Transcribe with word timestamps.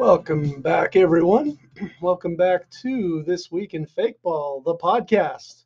Welcome 0.00 0.62
back, 0.62 0.96
everyone. 0.96 1.58
Welcome 2.00 2.34
back 2.34 2.70
to 2.80 3.22
This 3.22 3.52
Week 3.52 3.74
in 3.74 3.84
Fake 3.84 4.20
Ball, 4.22 4.62
the 4.62 4.76
podcast 4.76 5.64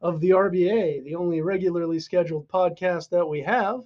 of 0.00 0.18
the 0.18 0.30
RBA, 0.30 1.04
the 1.04 1.14
only 1.14 1.42
regularly 1.42 2.00
scheduled 2.00 2.48
podcast 2.48 3.10
that 3.10 3.24
we 3.24 3.40
have. 3.42 3.82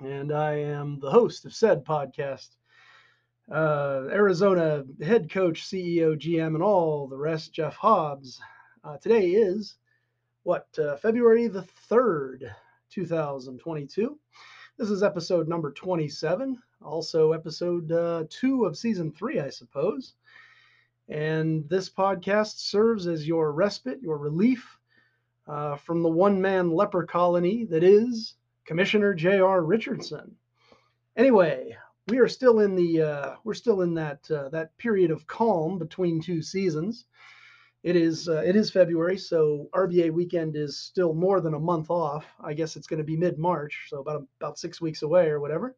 And 0.00 0.30
I 0.30 0.52
am 0.52 1.00
the 1.00 1.10
host 1.10 1.46
of 1.46 1.54
said 1.54 1.82
podcast, 1.82 2.50
uh, 3.50 4.02
Arizona 4.10 4.84
head 5.02 5.30
coach, 5.30 5.62
CEO, 5.62 6.14
GM, 6.14 6.54
and 6.54 6.62
all 6.62 7.08
the 7.08 7.16
rest, 7.16 7.54
Jeff 7.54 7.76
Hobbs. 7.76 8.38
Uh, 8.84 8.98
today 8.98 9.28
is 9.28 9.76
what, 10.42 10.68
uh, 10.78 10.96
February 10.98 11.48
the 11.48 11.66
3rd, 11.88 12.54
2022. 12.90 14.18
This 14.80 14.88
is 14.88 15.02
episode 15.02 15.46
number 15.46 15.72
27, 15.72 16.56
also 16.82 17.32
episode 17.32 17.92
uh, 17.92 18.24
two 18.30 18.64
of 18.64 18.78
season 18.78 19.12
three, 19.12 19.38
I 19.38 19.50
suppose. 19.50 20.14
And 21.06 21.68
this 21.68 21.90
podcast 21.90 22.60
serves 22.60 23.06
as 23.06 23.28
your 23.28 23.52
respite, 23.52 24.00
your 24.00 24.16
relief 24.16 24.78
uh, 25.46 25.76
from 25.76 26.02
the 26.02 26.08
one 26.08 26.40
man 26.40 26.70
leper 26.70 27.04
colony 27.04 27.66
that 27.66 27.84
is 27.84 28.36
Commissioner 28.64 29.12
J.R. 29.12 29.62
Richardson. 29.62 30.34
Anyway, 31.14 31.76
we 32.08 32.16
are 32.16 32.28
still 32.28 32.60
in 32.60 32.74
the 32.74 33.02
uh, 33.02 33.34
we're 33.44 33.52
still 33.52 33.82
in 33.82 33.92
that 33.92 34.30
uh, 34.30 34.48
that 34.48 34.78
period 34.78 35.10
of 35.10 35.26
calm 35.26 35.78
between 35.78 36.22
two 36.22 36.40
seasons. 36.40 37.04
It 37.82 37.96
is 37.96 38.28
uh, 38.28 38.42
it 38.44 38.56
is 38.56 38.70
February, 38.70 39.16
so 39.16 39.68
RBA 39.72 40.12
weekend 40.12 40.54
is 40.54 40.76
still 40.76 41.14
more 41.14 41.40
than 41.40 41.54
a 41.54 41.58
month 41.58 41.90
off. 41.90 42.26
I 42.38 42.52
guess 42.52 42.76
it's 42.76 42.86
going 42.86 42.98
to 42.98 43.04
be 43.04 43.16
mid 43.16 43.38
March, 43.38 43.86
so 43.88 44.00
about 44.00 44.26
about 44.38 44.58
six 44.58 44.82
weeks 44.82 45.02
away 45.02 45.28
or 45.28 45.40
whatever. 45.40 45.76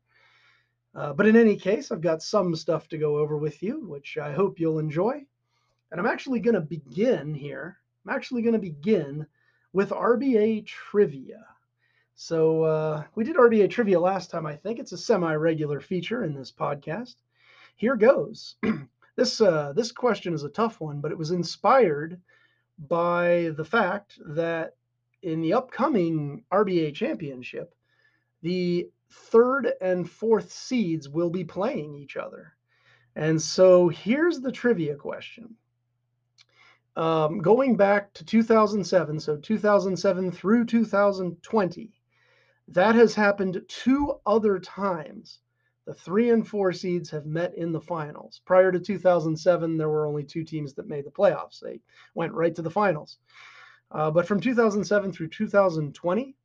Uh, 0.95 1.12
but 1.12 1.27
in 1.27 1.36
any 1.36 1.56
case, 1.56 1.91
I've 1.91 2.00
got 2.00 2.23
some 2.23 2.56
stuff 2.56 2.89
to 2.89 2.98
go 2.98 3.19
over 3.19 3.39
with 3.39 3.62
you, 3.62 3.86
which 3.86 4.19
I 4.19 4.33
hope 4.33 4.58
you'll 4.58 4.80
enjoy. 4.80 5.25
And 5.91 6.00
I'm 6.00 6.06
actually 6.06 6.41
going 6.41 6.55
to 6.55 6.61
begin 6.61 7.34
here. 7.34 7.78
I'm 8.05 8.14
actually 8.14 8.42
going 8.42 8.55
to 8.55 8.58
begin 8.58 9.27
with 9.73 9.91
RBA 9.91 10.67
trivia. 10.67 11.47
So 12.14 12.64
uh, 12.64 13.05
we 13.14 13.25
did 13.25 13.36
RBA 13.36 13.70
trivia 13.70 14.00
last 14.00 14.30
time. 14.30 14.45
I 14.45 14.56
think 14.56 14.78
it's 14.78 14.92
a 14.92 14.98
semi-regular 14.98 15.80
feature 15.80 16.25
in 16.25 16.34
this 16.34 16.53
podcast. 16.53 17.14
Here 17.77 17.97
goes. 17.97 18.56
This 19.17 19.41
uh, 19.41 19.73
this 19.75 19.93
question 19.93 20.33
is 20.33 20.43
a 20.43 20.49
tough 20.49 20.81
one, 20.81 21.01
but 21.01 21.13
it 21.13 21.19
was 21.19 21.31
inspired 21.31 22.21
by 22.79 23.53
the 23.57 23.65
fact 23.65 24.19
that 24.27 24.75
in 25.23 25.41
the 25.41 25.53
upcoming 25.53 26.45
RBA 26.53 26.95
championship, 26.95 27.75
the 28.43 28.91
third 29.11 29.73
and 29.81 30.09
fourth 30.09 30.51
seeds 30.51 31.09
will 31.09 31.31
be 31.31 31.45
playing 31.45 31.95
each 31.95 32.17
other. 32.17 32.55
And 33.15 33.41
so 33.41 33.89
here's 33.89 34.41
the 34.41 34.53
trivia 34.53 34.97
question. 34.97 35.55
Um, 36.97 37.39
going 37.39 37.77
back 37.77 38.13
to 38.15 38.25
2007, 38.25 39.21
so 39.21 39.37
2007 39.37 40.33
through 40.33 40.65
2020, 40.67 41.93
that 42.69 42.95
has 42.95 43.15
happened 43.15 43.63
two 43.69 44.15
other 44.27 44.59
times 44.59 45.41
the 45.85 45.95
three 45.95 46.31
and 46.31 46.47
four 46.47 46.73
seeds 46.73 47.11
have 47.11 47.27
met 47.27 47.55
in 47.55 47.73
the 47.73 47.81
finals. 47.81 48.41
Prior 48.45 48.70
to 48.70 48.79
2007, 48.79 49.77
there 49.77 49.89
were 49.89 50.07
only 50.07 50.23
two 50.23 50.45
teams 50.45 50.75
that 50.75 50.89
made 50.89 51.05
the 51.05 51.11
playoffs. 51.11 51.61
They 51.61 51.81
went 52.15 52.35
right 52.35 52.55
to 52.55 52.63
the 52.63 52.70
finals. 52.70 53.19
Uh, 53.91 54.11
but 54.11 54.27
from 54.27 54.41
2007 54.41 55.13
through 55.13 55.29
2020, 55.29 56.37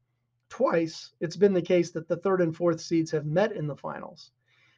twice 0.50 1.12
it's 1.20 1.36
been 1.36 1.53
the 1.53 1.62
case 1.62 1.92
that 1.92 2.08
the 2.08 2.18
third 2.18 2.42
and 2.42 2.56
fourth 2.56 2.81
seeds 2.81 3.12
have 3.12 3.26
met 3.26 3.52
in 3.52 3.68
the 3.68 3.76
finals. 3.76 4.31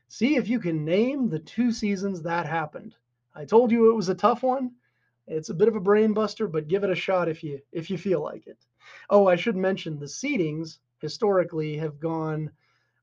See 0.07 0.35
if 0.35 0.47
you 0.47 0.59
can 0.59 0.83
name 0.83 1.29
the 1.29 1.39
two 1.39 1.71
seasons 1.71 2.21
that 2.23 2.45
happened. 2.45 2.95
I 3.35 3.45
told 3.45 3.71
you 3.71 3.89
it 3.89 3.95
was 3.95 4.09
a 4.09 4.15
tough 4.15 4.43
one. 4.43 4.71
It's 5.27 5.49
a 5.49 5.53
bit 5.53 5.67
of 5.67 5.75
a 5.75 5.79
brain 5.79 6.13
buster, 6.13 6.47
but 6.47 6.67
give 6.67 6.83
it 6.83 6.89
a 6.89 6.95
shot 6.95 7.29
if 7.29 7.43
you 7.43 7.61
if 7.71 7.89
you 7.91 7.97
feel 7.97 8.21
like 8.21 8.47
it. 8.47 8.57
Oh, 9.09 9.27
I 9.27 9.35
should 9.35 9.55
mention 9.55 9.99
the 9.99 10.07
seedings 10.07 10.79
historically 10.99 11.77
have 11.77 11.99
gone 11.99 12.51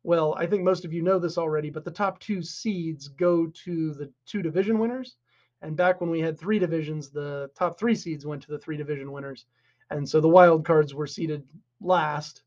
well, 0.07 0.37
I 0.39 0.47
think 0.47 0.63
most 0.63 0.85
of 0.85 0.93
you 0.93 1.03
know 1.03 1.19
this 1.19 1.37
already, 1.37 1.69
but 1.69 1.85
the 1.85 1.91
top 1.91 2.21
two 2.21 2.41
seeds 2.41 3.09
go 3.09 3.49
to 3.65 3.93
the 3.95 4.09
two 4.25 4.41
division 4.41 4.79
winners. 4.79 5.17
And 5.63 5.77
back 5.77 6.01
when 6.01 6.11
we 6.11 6.21
had 6.21 6.39
three 6.39 6.61
divisions, 6.61 7.11
the 7.11 7.51
top 7.59 7.77
three 7.77 7.97
seeds 7.97 8.25
went 8.25 8.41
to 8.43 8.53
the 8.53 8.59
three 8.61 8.77
division 8.77 9.11
winners. 9.11 9.47
And 9.91 10.09
so 10.09 10.21
the 10.21 10.29
wild 10.29 10.65
cards 10.65 10.95
were 10.95 11.09
seeded 11.09 11.43
last, 11.81 12.43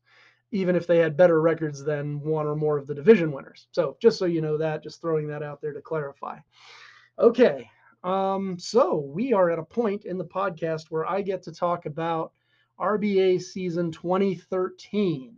even 0.52 0.74
if 0.74 0.86
they 0.86 0.96
had 0.96 1.18
better 1.18 1.42
records 1.42 1.84
than 1.84 2.22
one 2.22 2.46
or 2.46 2.56
more 2.56 2.78
of 2.78 2.86
the 2.86 2.94
division 2.94 3.30
winners. 3.30 3.68
So 3.72 3.98
just 4.00 4.18
so 4.18 4.24
you 4.24 4.40
know 4.40 4.56
that, 4.56 4.82
just 4.82 5.02
throwing 5.02 5.28
that 5.28 5.42
out 5.42 5.60
there 5.60 5.74
to 5.74 5.82
clarify. 5.82 6.38
Okay. 7.18 7.68
Um, 8.02 8.58
so 8.58 8.96
we 8.96 9.34
are 9.34 9.50
at 9.50 9.58
a 9.58 9.62
point 9.62 10.06
in 10.06 10.16
the 10.16 10.24
podcast 10.24 10.84
where 10.88 11.04
I 11.04 11.20
get 11.20 11.42
to 11.42 11.52
talk 11.52 11.84
about 11.84 12.32
RBA 12.80 13.42
season 13.42 13.92
2013. 13.92 15.36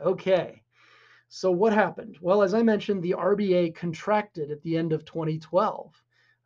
Okay. 0.00 0.60
So 1.36 1.50
what 1.50 1.72
happened? 1.72 2.16
Well, 2.20 2.42
as 2.42 2.54
I 2.54 2.62
mentioned, 2.62 3.02
the 3.02 3.16
RBA 3.18 3.74
contracted 3.74 4.52
at 4.52 4.62
the 4.62 4.76
end 4.76 4.92
of 4.92 5.04
2012. 5.04 6.00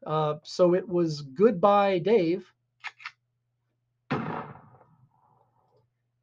Uh, 0.07 0.37
so 0.45 0.73
it 0.73 0.89
was 0.89 1.21
goodbye, 1.21 1.99
Dave, 1.99 2.51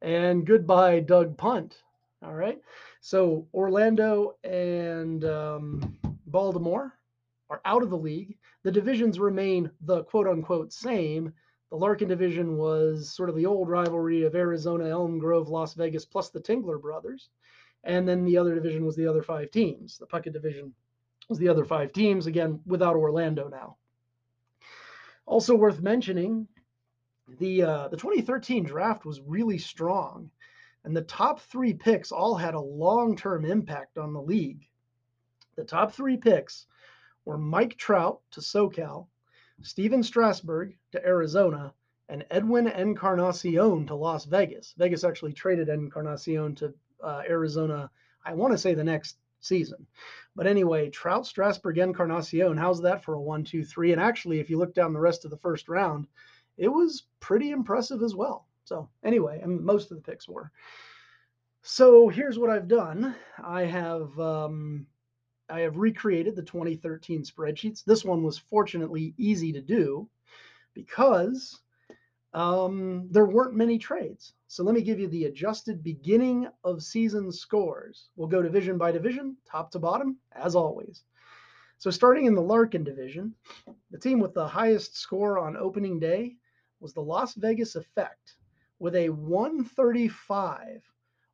and 0.02 0.44
goodbye, 0.44 0.98
Doug 0.98 1.36
Punt. 1.38 1.80
All 2.24 2.34
right. 2.34 2.60
So 3.00 3.46
Orlando 3.54 4.36
and 4.42 5.24
um, 5.24 5.96
Baltimore 6.26 6.92
are 7.48 7.60
out 7.64 7.84
of 7.84 7.90
the 7.90 7.96
league. 7.96 8.36
The 8.64 8.72
divisions 8.72 9.20
remain 9.20 9.70
the 9.82 10.02
quote 10.02 10.26
unquote 10.26 10.72
same. 10.72 11.32
The 11.70 11.76
Larkin 11.76 12.08
division 12.08 12.56
was 12.56 13.14
sort 13.14 13.28
of 13.28 13.36
the 13.36 13.46
old 13.46 13.68
rivalry 13.68 14.24
of 14.24 14.34
Arizona, 14.34 14.88
Elm 14.88 15.20
Grove, 15.20 15.48
Las 15.48 15.74
Vegas, 15.74 16.04
plus 16.04 16.30
the 16.30 16.40
Tingler 16.40 16.82
brothers. 16.82 17.28
And 17.86 18.06
then 18.06 18.24
the 18.24 18.36
other 18.36 18.54
division 18.54 18.84
was 18.84 18.96
the 18.96 19.06
other 19.06 19.22
five 19.22 19.52
teams. 19.52 19.96
The 19.96 20.06
Puckett 20.06 20.32
division 20.32 20.74
was 21.28 21.38
the 21.38 21.48
other 21.48 21.64
five 21.64 21.92
teams, 21.92 22.26
again, 22.26 22.60
without 22.66 22.96
Orlando 22.96 23.48
now. 23.48 23.76
Also 25.24 25.54
worth 25.54 25.80
mentioning, 25.80 26.48
the 27.38 27.62
uh, 27.62 27.88
the 27.88 27.96
2013 27.96 28.64
draft 28.64 29.04
was 29.04 29.20
really 29.20 29.58
strong, 29.58 30.30
and 30.84 30.96
the 30.96 31.02
top 31.02 31.40
three 31.40 31.74
picks 31.74 32.10
all 32.10 32.34
had 32.34 32.54
a 32.54 32.60
long-term 32.60 33.44
impact 33.44 33.98
on 33.98 34.12
the 34.12 34.22
league. 34.22 34.68
The 35.56 35.64
top 35.64 35.92
three 35.92 36.16
picks 36.16 36.66
were 37.24 37.38
Mike 37.38 37.76
Trout 37.76 38.20
to 38.32 38.40
SoCal, 38.40 39.06
Stephen 39.62 40.02
Strasburg 40.02 40.76
to 40.92 41.04
Arizona, 41.04 41.72
and 42.08 42.24
Edwin 42.30 42.66
Encarnacion 42.66 43.86
to 43.86 43.94
Las 43.94 44.24
Vegas. 44.24 44.74
Vegas 44.76 45.04
actually 45.04 45.32
traded 45.32 45.68
Encarnacion 45.68 46.54
to 46.56 46.74
uh, 47.02 47.22
Arizona, 47.28 47.90
I 48.24 48.34
want 48.34 48.52
to 48.52 48.58
say 48.58 48.74
the 48.74 48.84
next 48.84 49.16
season. 49.40 49.86
But 50.34 50.46
anyway, 50.46 50.90
Trout, 50.90 51.26
Strasburg, 51.26 51.78
Encarnacion, 51.78 52.56
how's 52.56 52.82
that 52.82 53.04
for 53.04 53.14
a 53.14 53.20
one, 53.20 53.44
two, 53.44 53.64
three? 53.64 53.92
And 53.92 54.00
actually, 54.00 54.40
if 54.40 54.50
you 54.50 54.58
look 54.58 54.74
down 54.74 54.92
the 54.92 55.00
rest 55.00 55.24
of 55.24 55.30
the 55.30 55.38
first 55.38 55.68
round, 55.68 56.06
it 56.56 56.68
was 56.68 57.04
pretty 57.20 57.50
impressive 57.50 58.02
as 58.02 58.14
well. 58.14 58.46
So 58.64 58.88
anyway, 59.04 59.40
and 59.42 59.60
most 59.60 59.90
of 59.90 59.96
the 59.96 60.02
picks 60.02 60.28
were. 60.28 60.50
So 61.62 62.08
here's 62.08 62.38
what 62.38 62.50
I've 62.50 62.68
done. 62.68 63.14
I 63.42 63.62
have 63.62 64.18
um, 64.18 64.86
I 65.48 65.60
have 65.60 65.76
recreated 65.76 66.36
the 66.36 66.42
2013 66.42 67.22
spreadsheets. 67.22 67.84
This 67.84 68.04
one 68.04 68.22
was 68.22 68.38
fortunately 68.38 69.14
easy 69.16 69.52
to 69.52 69.60
do 69.60 70.08
because 70.74 71.60
um, 72.34 73.08
there 73.10 73.26
weren't 73.26 73.54
many 73.54 73.78
trades. 73.78 74.34
So 74.48 74.62
let 74.62 74.74
me 74.74 74.82
give 74.82 75.00
you 75.00 75.08
the 75.08 75.24
adjusted 75.24 75.82
beginning 75.82 76.48
of 76.64 76.82
season 76.82 77.32
scores. 77.32 78.10
We'll 78.16 78.28
go 78.28 78.42
division 78.42 78.78
by 78.78 78.92
division, 78.92 79.36
top 79.50 79.70
to 79.72 79.78
bottom, 79.78 80.18
as 80.32 80.54
always. 80.54 81.04
So 81.78 81.90
starting 81.90 82.26
in 82.26 82.34
the 82.34 82.42
Larkin 82.42 82.84
division, 82.84 83.34
the 83.90 83.98
team 83.98 84.20
with 84.20 84.34
the 84.34 84.46
highest 84.46 84.96
score 84.96 85.38
on 85.38 85.56
opening 85.56 85.98
day 85.98 86.36
was 86.80 86.94
the 86.94 87.02
Las 87.02 87.34
Vegas 87.34 87.76
Effect 87.76 88.36
with 88.78 88.94
a 88.94 89.08
135. 89.08 90.82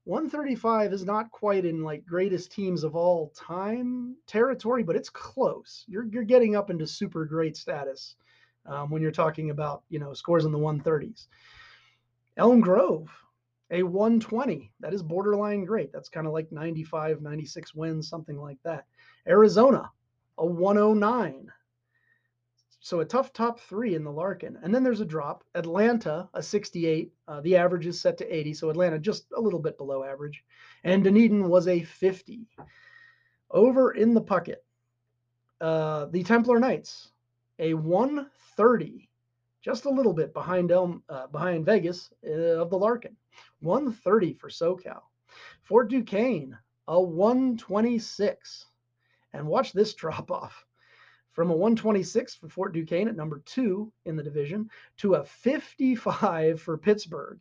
135 0.04 0.92
is 0.92 1.04
not 1.04 1.30
quite 1.30 1.64
in 1.64 1.82
like 1.82 2.04
greatest 2.04 2.50
teams 2.50 2.82
of 2.82 2.96
all 2.96 3.32
time 3.36 4.16
territory, 4.26 4.82
but 4.82 4.96
it's 4.96 5.10
close. 5.10 5.84
You're, 5.86 6.06
you're 6.06 6.24
getting 6.24 6.56
up 6.56 6.70
into 6.70 6.86
super 6.86 7.24
great 7.24 7.56
status 7.56 8.16
um, 8.66 8.90
when 8.90 9.02
you're 9.02 9.10
talking 9.10 9.50
about 9.50 9.82
you 9.88 9.98
know 9.98 10.12
scores 10.14 10.44
in 10.44 10.52
the 10.52 10.58
130s. 10.58 11.26
Elm 12.36 12.60
Grove, 12.60 13.10
a 13.70 13.82
120. 13.82 14.72
That 14.80 14.94
is 14.94 15.02
borderline 15.02 15.64
great. 15.64 15.92
That's 15.92 16.08
kind 16.08 16.26
of 16.26 16.32
like 16.32 16.50
95, 16.50 17.20
96 17.20 17.74
wins, 17.74 18.08
something 18.08 18.38
like 18.38 18.58
that. 18.64 18.86
Arizona, 19.26 19.90
a 20.38 20.46
109. 20.46 21.52
So 22.84 22.98
a 22.98 23.04
tough 23.04 23.32
top 23.32 23.60
three 23.60 23.94
in 23.94 24.02
the 24.02 24.10
Larkin. 24.10 24.58
And 24.60 24.74
then 24.74 24.82
there's 24.82 25.00
a 25.00 25.04
drop. 25.04 25.44
Atlanta, 25.54 26.28
a 26.34 26.42
68. 26.42 27.12
Uh, 27.28 27.40
the 27.42 27.56
average 27.56 27.86
is 27.86 28.00
set 28.00 28.18
to 28.18 28.34
80. 28.34 28.54
So 28.54 28.70
Atlanta 28.70 28.98
just 28.98 29.26
a 29.36 29.40
little 29.40 29.60
bit 29.60 29.78
below 29.78 30.02
average. 30.02 30.44
And 30.82 31.04
Dunedin 31.04 31.48
was 31.48 31.68
a 31.68 31.84
50. 31.84 32.48
Over 33.52 33.92
in 33.92 34.14
the 34.14 34.22
Puckett, 34.22 34.64
uh, 35.60 36.06
the 36.06 36.24
Templar 36.24 36.58
Knights, 36.58 37.11
a 37.62 37.74
130, 37.74 39.08
just 39.62 39.84
a 39.84 39.90
little 39.90 40.12
bit 40.12 40.34
behind 40.34 40.72
Elm, 40.72 41.02
uh, 41.08 41.28
behind 41.28 41.64
Vegas 41.64 42.12
uh, 42.26 42.60
of 42.60 42.70
the 42.70 42.78
Larkin, 42.78 43.16
130 43.60 44.34
for 44.34 44.48
SoCal. 44.48 45.00
Fort 45.62 45.88
Duquesne, 45.88 46.58
a 46.88 47.00
126. 47.00 48.66
And 49.32 49.46
watch 49.46 49.72
this 49.72 49.94
drop 50.02 50.32
off 50.32 50.66
from 51.30 51.50
a 51.50 51.56
126 51.56 52.34
for 52.34 52.48
Fort 52.48 52.74
Duquesne 52.74 53.08
at 53.08 53.16
number 53.16 53.40
two 53.46 53.92
in 54.04 54.16
the 54.16 54.24
division 54.24 54.68
to 54.98 55.14
a 55.14 55.24
55 55.24 56.60
for 56.60 56.76
Pittsburgh 56.76 57.38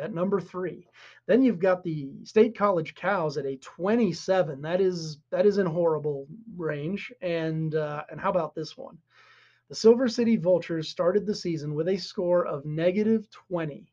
at 0.00 0.14
number 0.14 0.40
three. 0.40 0.86
Then 1.26 1.42
you've 1.42 1.58
got 1.58 1.82
the 1.82 2.08
State 2.22 2.56
College 2.56 2.94
Cows 2.94 3.36
at 3.36 3.46
a 3.46 3.56
27. 3.56 4.62
That 4.62 4.80
is 4.80 5.18
that 5.30 5.44
is 5.44 5.58
in 5.58 5.66
horrible 5.66 6.28
range. 6.56 7.12
And 7.20 7.74
uh, 7.74 8.04
and 8.10 8.20
how 8.20 8.30
about 8.30 8.54
this 8.54 8.76
one? 8.76 8.96
The 9.70 9.76
Silver 9.76 10.08
City 10.08 10.36
Vultures 10.36 10.88
started 10.88 11.24
the 11.24 11.34
season 11.34 11.76
with 11.76 11.86
a 11.86 11.96
score 11.96 12.44
of 12.44 12.64
negative 12.64 13.30
20. 13.30 13.86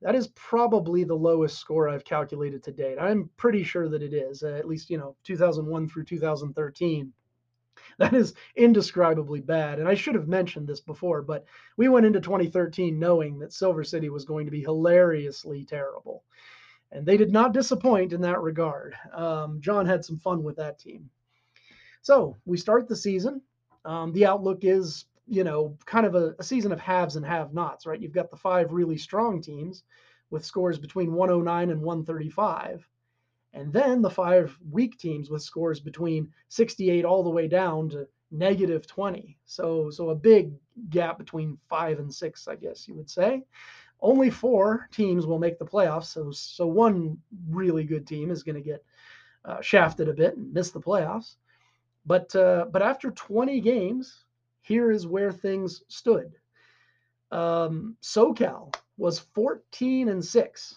That 0.00 0.14
is 0.14 0.28
probably 0.28 1.04
the 1.04 1.14
lowest 1.14 1.58
score 1.58 1.90
I've 1.90 2.06
calculated 2.06 2.62
to 2.62 2.72
date. 2.72 2.96
I'm 2.98 3.28
pretty 3.36 3.62
sure 3.62 3.86
that 3.90 4.02
it 4.02 4.14
is, 4.14 4.42
at 4.42 4.66
least, 4.66 4.88
you 4.88 4.96
know, 4.96 5.14
2001 5.24 5.90
through 5.90 6.04
2013. 6.04 7.12
That 7.98 8.14
is 8.14 8.32
indescribably 8.56 9.40
bad. 9.40 9.78
And 9.78 9.86
I 9.86 9.94
should 9.94 10.14
have 10.14 10.26
mentioned 10.26 10.66
this 10.66 10.80
before, 10.80 11.20
but 11.20 11.44
we 11.76 11.88
went 11.88 12.06
into 12.06 12.20
2013 12.20 12.98
knowing 12.98 13.38
that 13.40 13.52
Silver 13.52 13.84
City 13.84 14.08
was 14.08 14.24
going 14.24 14.46
to 14.46 14.50
be 14.50 14.62
hilariously 14.62 15.66
terrible. 15.66 16.24
And 16.92 17.04
they 17.04 17.18
did 17.18 17.30
not 17.30 17.52
disappoint 17.52 18.14
in 18.14 18.22
that 18.22 18.40
regard. 18.40 18.94
Um, 19.12 19.60
John 19.60 19.84
had 19.84 20.02
some 20.02 20.16
fun 20.16 20.42
with 20.42 20.56
that 20.56 20.78
team. 20.78 21.10
So 22.00 22.38
we 22.46 22.56
start 22.56 22.88
the 22.88 22.96
season. 22.96 23.42
Um, 23.84 24.12
the 24.12 24.26
outlook 24.26 24.60
is 24.62 25.06
you 25.30 25.44
know, 25.44 25.78
kind 25.86 26.04
of 26.04 26.16
a, 26.16 26.34
a 26.40 26.42
season 26.42 26.72
of 26.72 26.80
haves 26.80 27.14
and 27.14 27.24
have 27.24 27.54
nots, 27.54 27.86
right? 27.86 28.00
You've 28.00 28.12
got 28.12 28.32
the 28.32 28.36
five 28.36 28.72
really 28.72 28.98
strong 28.98 29.40
teams 29.40 29.84
with 30.28 30.44
scores 30.44 30.76
between 30.76 31.12
109 31.12 31.70
and 31.70 31.80
135. 31.80 32.86
And 33.52 33.72
then 33.72 34.02
the 34.02 34.10
five 34.10 34.58
weak 34.70 34.98
teams 34.98 35.30
with 35.30 35.42
scores 35.42 35.78
between 35.78 36.32
68 36.48 37.04
all 37.04 37.22
the 37.22 37.30
way 37.30 37.46
down 37.46 37.88
to 37.90 38.08
negative 38.32 38.88
20. 38.88 39.38
So 39.44 39.88
so 39.90 40.10
a 40.10 40.16
big 40.16 40.52
gap 40.88 41.16
between 41.16 41.58
5 41.68 42.00
and 42.00 42.12
6, 42.12 42.48
I 42.48 42.56
guess 42.56 42.88
you 42.88 42.94
would 42.96 43.08
say. 43.08 43.44
Only 44.00 44.30
four 44.30 44.88
teams 44.90 45.26
will 45.26 45.38
make 45.38 45.58
the 45.58 45.66
playoffs, 45.66 46.06
so 46.06 46.32
so 46.32 46.66
one 46.66 47.18
really 47.48 47.84
good 47.84 48.06
team 48.06 48.30
is 48.30 48.42
going 48.42 48.56
to 48.56 48.62
get 48.62 48.82
uh, 49.44 49.60
shafted 49.60 50.08
a 50.08 50.14
bit 50.14 50.36
and 50.36 50.52
miss 50.52 50.70
the 50.70 50.80
playoffs. 50.80 51.36
But 52.06 52.34
uh, 52.34 52.66
but 52.72 52.82
after 52.82 53.10
20 53.10 53.60
games, 53.60 54.24
here 54.70 54.92
is 54.92 55.04
where 55.04 55.32
things 55.32 55.82
stood. 55.88 56.30
Um, 57.32 57.96
SoCal 58.02 58.72
was 58.98 59.18
14 59.18 60.08
and 60.08 60.24
6. 60.24 60.76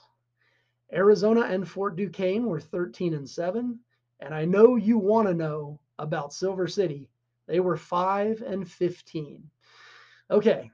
Arizona 0.92 1.42
and 1.42 1.68
Fort 1.68 1.96
Duquesne 1.96 2.48
were 2.48 2.60
13 2.60 3.14
and 3.14 3.30
7. 3.30 3.80
And 4.20 4.34
I 4.34 4.46
know 4.46 4.78
you 4.78 4.98
want 4.98 5.28
to 5.28 5.36
know 5.36 5.80
about 6.00 6.34
Silver 6.34 6.68
City. 6.68 7.08
They 7.46 7.60
were 7.60 7.78
5 7.78 8.42
and 8.42 8.68
15. 8.68 9.44
Okay. 10.32 10.72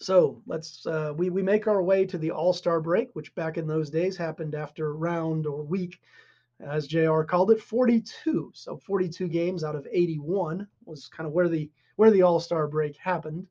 So 0.00 0.40
let's 0.46 0.86
uh, 0.86 1.12
we 1.16 1.30
we 1.30 1.42
make 1.42 1.66
our 1.66 1.82
way 1.82 2.06
to 2.06 2.18
the 2.18 2.30
All 2.30 2.52
Star 2.52 2.80
break, 2.80 3.08
which 3.14 3.34
back 3.34 3.58
in 3.58 3.66
those 3.66 3.90
days 3.90 4.16
happened 4.16 4.54
after 4.54 4.94
round 4.94 5.44
or 5.44 5.64
week, 5.64 5.98
as 6.60 6.86
Jr. 6.86 7.22
called 7.22 7.50
it, 7.50 7.60
42. 7.60 8.52
So 8.54 8.76
42 8.76 9.26
games 9.26 9.64
out 9.64 9.74
of 9.74 9.88
81 9.90 10.68
was 10.84 11.08
kind 11.08 11.26
of 11.26 11.32
where 11.32 11.48
the 11.48 11.68
where 11.98 12.12
the 12.12 12.22
All 12.22 12.38
Star 12.38 12.68
break 12.68 12.96
happened. 12.96 13.48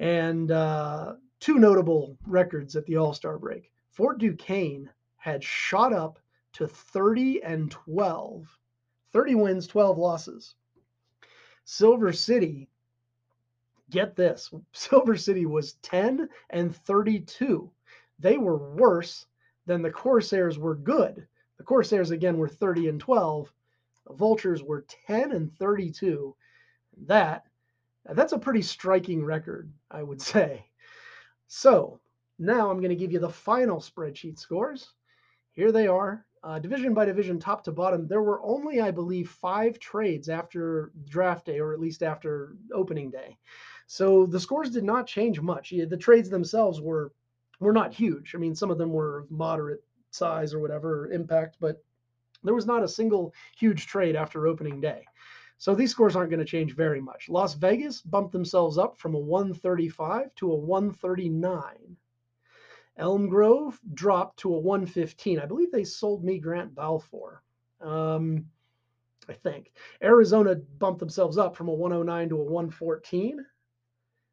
And 0.00 0.50
uh, 0.50 1.14
two 1.38 1.58
notable 1.60 2.18
records 2.26 2.74
at 2.74 2.84
the 2.86 2.96
All 2.96 3.14
Star 3.14 3.38
break. 3.38 3.70
Fort 3.92 4.18
Duquesne 4.18 4.90
had 5.16 5.44
shot 5.44 5.92
up 5.92 6.18
to 6.54 6.66
30 6.66 7.44
and 7.44 7.70
12, 7.70 8.58
30 9.12 9.34
wins, 9.36 9.68
12 9.68 9.96
losses. 9.96 10.56
Silver 11.64 12.12
City, 12.12 12.68
get 13.90 14.16
this 14.16 14.52
Silver 14.72 15.16
City 15.16 15.46
was 15.46 15.74
10 15.82 16.28
and 16.50 16.74
32. 16.74 17.70
They 18.18 18.38
were 18.38 18.56
worse 18.56 19.26
than 19.66 19.82
the 19.82 19.90
Corsairs 19.90 20.58
were 20.58 20.74
good. 20.74 21.28
The 21.58 21.64
Corsairs, 21.64 22.10
again, 22.10 22.38
were 22.38 22.48
30 22.48 22.88
and 22.88 23.00
12. 23.00 23.52
The 24.08 24.14
Vultures 24.14 24.64
were 24.64 24.84
10 25.06 25.30
and 25.30 25.56
32. 25.58 26.34
That 27.06 27.46
that's 28.10 28.32
a 28.32 28.38
pretty 28.38 28.62
striking 28.62 29.24
record, 29.24 29.72
I 29.90 30.02
would 30.02 30.20
say. 30.22 30.66
So 31.48 32.00
now 32.38 32.70
I'm 32.70 32.78
going 32.78 32.90
to 32.90 32.96
give 32.96 33.12
you 33.12 33.18
the 33.18 33.28
final 33.28 33.78
spreadsheet 33.78 34.38
scores. 34.38 34.92
Here 35.52 35.70
they 35.70 35.86
are, 35.86 36.24
uh, 36.42 36.58
division 36.58 36.94
by 36.94 37.04
division, 37.04 37.38
top 37.38 37.62
to 37.64 37.72
bottom. 37.72 38.08
There 38.08 38.22
were 38.22 38.42
only, 38.42 38.80
I 38.80 38.90
believe, 38.90 39.28
five 39.30 39.78
trades 39.78 40.28
after 40.28 40.92
draft 41.08 41.46
day, 41.46 41.60
or 41.60 41.72
at 41.72 41.80
least 41.80 42.02
after 42.02 42.56
opening 42.72 43.10
day. 43.10 43.36
So 43.86 44.26
the 44.26 44.40
scores 44.40 44.70
did 44.70 44.84
not 44.84 45.06
change 45.06 45.40
much. 45.40 45.70
The 45.70 45.96
trades 45.96 46.30
themselves 46.30 46.80
were 46.80 47.12
were 47.60 47.72
not 47.72 47.94
huge. 47.94 48.34
I 48.34 48.38
mean, 48.38 48.56
some 48.56 48.70
of 48.72 48.78
them 48.78 48.90
were 48.90 49.26
moderate 49.30 49.84
size 50.10 50.52
or 50.52 50.58
whatever 50.58 51.12
impact, 51.12 51.58
but 51.60 51.84
there 52.42 52.54
was 52.54 52.66
not 52.66 52.82
a 52.82 52.88
single 52.88 53.32
huge 53.56 53.86
trade 53.86 54.16
after 54.16 54.48
opening 54.48 54.80
day. 54.80 55.04
So 55.62 55.76
these 55.76 55.92
scores 55.92 56.16
aren't 56.16 56.30
going 56.30 56.44
to 56.44 56.44
change 56.44 56.74
very 56.74 57.00
much. 57.00 57.28
Las 57.28 57.54
Vegas 57.54 58.02
bumped 58.02 58.32
themselves 58.32 58.78
up 58.78 58.98
from 58.98 59.14
a 59.14 59.18
135 59.20 60.34
to 60.34 60.50
a 60.50 60.56
139. 60.56 61.96
Elm 62.96 63.28
Grove 63.28 63.78
dropped 63.94 64.40
to 64.40 64.52
a 64.56 64.58
115. 64.58 65.38
I 65.38 65.46
believe 65.46 65.70
they 65.70 65.84
sold 65.84 66.24
me 66.24 66.40
Grant 66.40 66.74
Balfour. 66.74 67.44
Um, 67.80 68.46
I 69.28 69.34
think. 69.34 69.72
Arizona 70.02 70.56
bumped 70.56 70.98
themselves 70.98 71.38
up 71.38 71.54
from 71.54 71.68
a 71.68 71.72
109 71.72 72.30
to 72.30 72.40
a 72.40 72.42
114. 72.42 73.46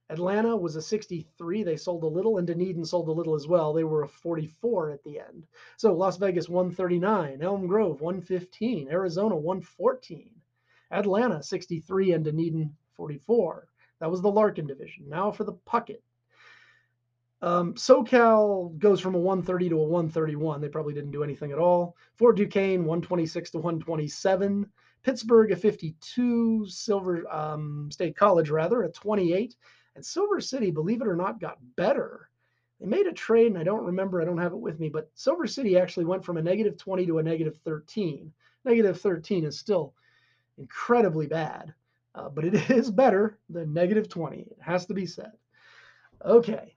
Atlanta 0.09 0.55
was 0.55 0.77
a 0.77 0.81
63. 0.81 1.61
They 1.61 1.77
sold 1.77 2.05
a 2.05 2.07
little, 2.07 2.39
and 2.39 2.47
Dunedin 2.47 2.85
sold 2.85 3.07
a 3.07 3.11
little 3.11 3.35
as 3.35 3.47
well. 3.47 3.71
They 3.71 3.83
were 3.83 4.01
a 4.01 4.07
44 4.07 4.89
at 4.89 5.03
the 5.03 5.19
end. 5.19 5.45
So 5.77 5.93
Las 5.93 6.17
Vegas 6.17 6.49
139, 6.49 7.43
Elm 7.43 7.67
Grove 7.67 8.01
115, 8.01 8.89
Arizona 8.89 9.35
114. 9.35 10.31
Atlanta 10.91 11.41
63 11.43 12.13
and 12.13 12.25
Dunedin 12.25 12.75
44. 12.93 13.67
That 13.99 14.11
was 14.11 14.21
the 14.21 14.31
Larkin 14.31 14.67
division. 14.67 15.09
Now 15.09 15.31
for 15.31 15.43
the 15.43 15.53
Puckett. 15.53 16.01
Um, 17.41 17.73
SoCal 17.75 18.77
goes 18.77 18.99
from 18.99 19.15
a 19.15 19.19
130 19.19 19.69
to 19.69 19.79
a 19.79 19.83
131. 19.83 20.59
They 20.59 20.67
probably 20.67 20.93
didn't 20.93 21.11
do 21.11 21.23
anything 21.23 21.51
at 21.51 21.57
all. 21.57 21.95
Fort 22.17 22.35
Duquesne 22.35 22.83
126 22.83 23.51
to 23.51 23.57
127. 23.57 24.69
Pittsburgh 25.03 25.51
a 25.51 25.55
52. 25.55 26.67
Silver 26.67 27.33
um, 27.33 27.89
State 27.91 28.17
College 28.17 28.49
rather 28.49 28.83
a 28.83 28.91
28. 28.91 29.55
And 29.95 30.05
Silver 30.05 30.41
City, 30.41 30.71
believe 30.71 31.01
it 31.01 31.07
or 31.07 31.15
not, 31.15 31.39
got 31.39 31.57
better. 31.75 32.29
They 32.79 32.87
made 32.87 33.07
a 33.07 33.13
trade, 33.13 33.47
and 33.47 33.57
I 33.57 33.63
don't 33.63 33.85
remember. 33.85 34.21
I 34.21 34.25
don't 34.25 34.37
have 34.37 34.53
it 34.53 34.59
with 34.59 34.79
me, 34.79 34.89
but 34.89 35.09
Silver 35.13 35.47
City 35.47 35.77
actually 35.77 36.05
went 36.05 36.23
from 36.23 36.37
a 36.37 36.41
negative 36.41 36.77
20 36.77 37.05
to 37.07 37.19
a 37.19 37.23
negative 37.23 37.57
13. 37.65 38.31
Negative 38.65 38.99
13 38.99 39.45
is 39.45 39.59
still 39.59 39.93
incredibly 40.59 41.25
bad, 41.25 41.73
uh, 42.13 42.29
but 42.29 42.45
it 42.45 42.53
is 42.69 42.91
better 42.91 43.39
than 43.49 43.73
negative 43.73 44.09
20. 44.09 44.37
It 44.37 44.57
has 44.59 44.85
to 44.87 44.93
be 44.93 45.05
said. 45.05 45.31
Okay, 46.23 46.75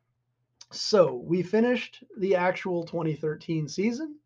so 0.70 1.14
we 1.14 1.42
finished 1.42 2.04
the 2.16 2.36
actual 2.36 2.84
2013 2.84 3.68
season, 3.68 4.16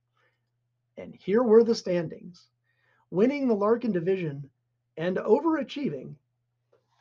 and 0.98 1.14
here 1.14 1.42
were 1.42 1.64
the 1.64 1.74
standings. 1.74 2.46
Winning 3.10 3.48
the 3.48 3.54
Larkin 3.54 3.92
division 3.92 4.50
and 4.96 5.16
overachieving 5.16 6.14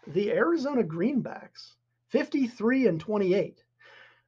the 0.07 0.31
Arizona 0.31 0.83
Greenbacks, 0.83 1.73
53 2.09 2.87
and 2.87 2.99
28. 2.99 3.63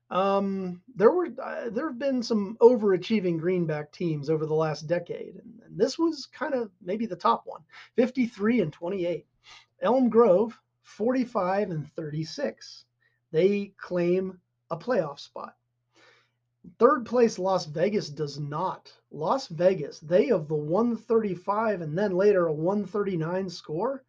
Um, 0.10 0.82
there 0.96 1.12
were 1.12 1.28
uh, 1.42 1.70
there 1.70 1.90
have 1.90 2.00
been 2.00 2.24
some 2.24 2.58
overachieving 2.62 3.40
greenback 3.40 3.92
teams 3.92 4.30
over 4.30 4.46
the 4.46 4.54
last 4.54 4.88
decade, 4.88 5.36
and, 5.36 5.62
and 5.66 5.78
this 5.78 6.00
was 6.00 6.28
kind 6.28 6.54
of 6.54 6.72
maybe 6.82 7.06
the 7.06 7.16
top 7.16 7.44
one. 7.46 7.62
53 7.96 8.62
and 8.62 8.72
28. 8.72 9.26
Elm 9.82 10.10
Grove 10.10 10.58
45 10.84 11.72
and 11.72 11.92
36. 11.94 12.86
They 13.32 13.74
claim 13.78 14.40
a 14.72 14.78
playoff 14.78 15.20
spot. 15.20 15.56
Third 16.80 17.06
place 17.06 17.38
Las 17.38 17.66
Vegas 17.66 18.10
does 18.10 18.40
not. 18.40 18.92
Las 19.12 19.48
Vegas, 19.48 20.00
they 20.00 20.30
of 20.32 20.48
the 20.48 20.56
135 20.56 21.82
and 21.82 21.98
then 21.98 22.12
later 22.14 22.48
a 22.48 22.54
139 22.54 23.50
score, 23.50 24.04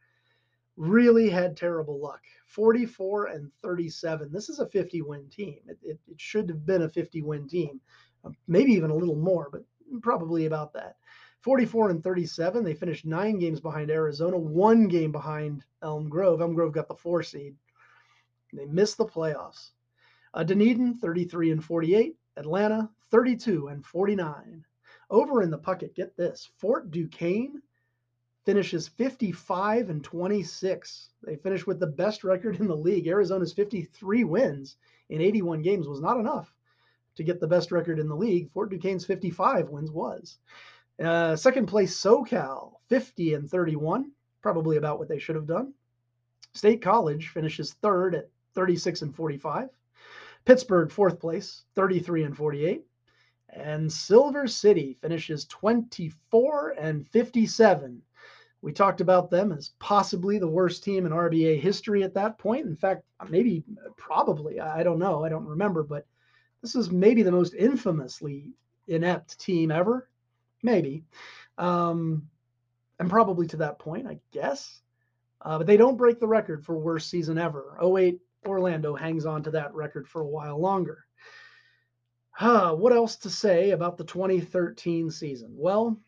really 0.78 1.28
had 1.28 1.56
terrible 1.56 2.00
luck. 2.00 2.22
44 2.46 3.26
and 3.26 3.50
37. 3.62 4.32
This 4.32 4.48
is 4.48 4.60
a 4.60 4.68
50 4.68 5.02
win 5.02 5.28
team. 5.28 5.58
It, 5.66 5.78
it, 5.82 5.98
it 6.08 6.20
should 6.20 6.48
have 6.48 6.64
been 6.64 6.82
a 6.82 6.88
50 6.88 7.22
win 7.22 7.48
team, 7.48 7.80
um, 8.24 8.34
maybe 8.46 8.72
even 8.72 8.90
a 8.90 8.96
little 8.96 9.16
more, 9.16 9.48
but 9.50 9.64
probably 10.00 10.46
about 10.46 10.72
that. 10.74 10.96
44 11.40 11.90
and 11.90 12.02
37. 12.02 12.64
They 12.64 12.74
finished 12.74 13.04
nine 13.04 13.38
games 13.38 13.60
behind 13.60 13.90
Arizona, 13.90 14.38
one 14.38 14.88
game 14.88 15.12
behind 15.12 15.64
Elm 15.82 16.08
Grove. 16.08 16.40
Elm 16.40 16.54
Grove 16.54 16.72
got 16.72 16.88
the 16.88 16.94
four 16.94 17.22
seed. 17.22 17.54
They 18.52 18.66
missed 18.66 18.96
the 18.96 19.04
playoffs. 19.06 19.70
Uh, 20.32 20.44
Dunedin, 20.44 20.98
33 20.98 21.52
and 21.52 21.64
48. 21.64 22.16
Atlanta, 22.36 22.88
32 23.10 23.68
and 23.68 23.84
49. 23.84 24.64
Over 25.10 25.42
in 25.42 25.50
the 25.50 25.58
Puckett, 25.58 25.94
get 25.94 26.16
this 26.16 26.50
Fort 26.58 26.90
Duquesne 26.90 27.62
finishes 28.48 28.88
55 28.88 29.90
and 29.90 30.02
26. 30.02 31.10
They 31.22 31.36
finished 31.36 31.66
with 31.66 31.78
the 31.78 31.86
best 31.86 32.24
record 32.24 32.58
in 32.58 32.66
the 32.66 32.74
league. 32.74 33.06
Arizona's 33.06 33.52
53 33.52 34.24
wins 34.24 34.76
in 35.10 35.20
81 35.20 35.60
games 35.60 35.86
was 35.86 36.00
not 36.00 36.18
enough 36.18 36.50
to 37.16 37.22
get 37.22 37.40
the 37.40 37.46
best 37.46 37.70
record 37.72 37.98
in 37.98 38.08
the 38.08 38.16
league. 38.16 38.50
Fort 38.50 38.70
Duquesne's 38.70 39.04
55 39.04 39.68
wins 39.68 39.90
was. 39.90 40.38
Uh, 40.98 41.36
second 41.36 41.66
place, 41.66 41.94
SoCal, 41.94 42.76
50 42.88 43.34
and 43.34 43.50
31, 43.50 44.12
probably 44.40 44.78
about 44.78 44.98
what 44.98 45.08
they 45.08 45.18
should 45.18 45.36
have 45.36 45.46
done. 45.46 45.74
State 46.54 46.80
College 46.80 47.28
finishes 47.28 47.74
third 47.74 48.14
at 48.14 48.30
36 48.54 49.02
and 49.02 49.14
45. 49.14 49.68
Pittsburgh, 50.46 50.90
fourth 50.90 51.20
place, 51.20 51.64
33 51.74 52.22
and 52.22 52.34
48. 52.34 52.86
And 53.50 53.92
Silver 53.92 54.46
City 54.46 54.94
finishes 54.94 55.44
24 55.44 56.76
and 56.78 57.06
57. 57.08 58.00
We 58.60 58.72
talked 58.72 59.00
about 59.00 59.30
them 59.30 59.52
as 59.52 59.70
possibly 59.78 60.38
the 60.38 60.48
worst 60.48 60.82
team 60.82 61.06
in 61.06 61.12
RBA 61.12 61.60
history 61.60 62.02
at 62.02 62.14
that 62.14 62.38
point. 62.38 62.66
In 62.66 62.74
fact, 62.74 63.04
maybe, 63.28 63.64
probably, 63.96 64.60
I 64.60 64.82
don't 64.82 64.98
know, 64.98 65.24
I 65.24 65.28
don't 65.28 65.46
remember, 65.46 65.84
but 65.84 66.06
this 66.60 66.74
is 66.74 66.90
maybe 66.90 67.22
the 67.22 67.32
most 67.32 67.54
infamously 67.54 68.52
inept 68.88 69.38
team 69.38 69.70
ever. 69.70 70.08
Maybe. 70.62 71.04
Um, 71.56 72.28
and 72.98 73.08
probably 73.08 73.46
to 73.48 73.58
that 73.58 73.78
point, 73.78 74.08
I 74.08 74.18
guess. 74.32 74.80
Uh, 75.40 75.58
but 75.58 75.66
they 75.66 75.76
don't 75.76 75.96
break 75.96 76.18
the 76.18 76.26
record 76.26 76.64
for 76.64 76.76
worst 76.76 77.10
season 77.10 77.38
ever. 77.38 77.78
08 77.80 78.20
Orlando 78.46 78.96
hangs 78.96 79.24
on 79.24 79.42
to 79.44 79.50
that 79.52 79.74
record 79.74 80.08
for 80.08 80.22
a 80.22 80.28
while 80.28 80.60
longer. 80.60 81.04
Huh, 82.30 82.72
what 82.72 82.92
else 82.92 83.16
to 83.16 83.30
say 83.30 83.72
about 83.72 83.96
the 83.96 84.04
2013 84.04 85.10
season? 85.10 85.50
Well, 85.56 85.98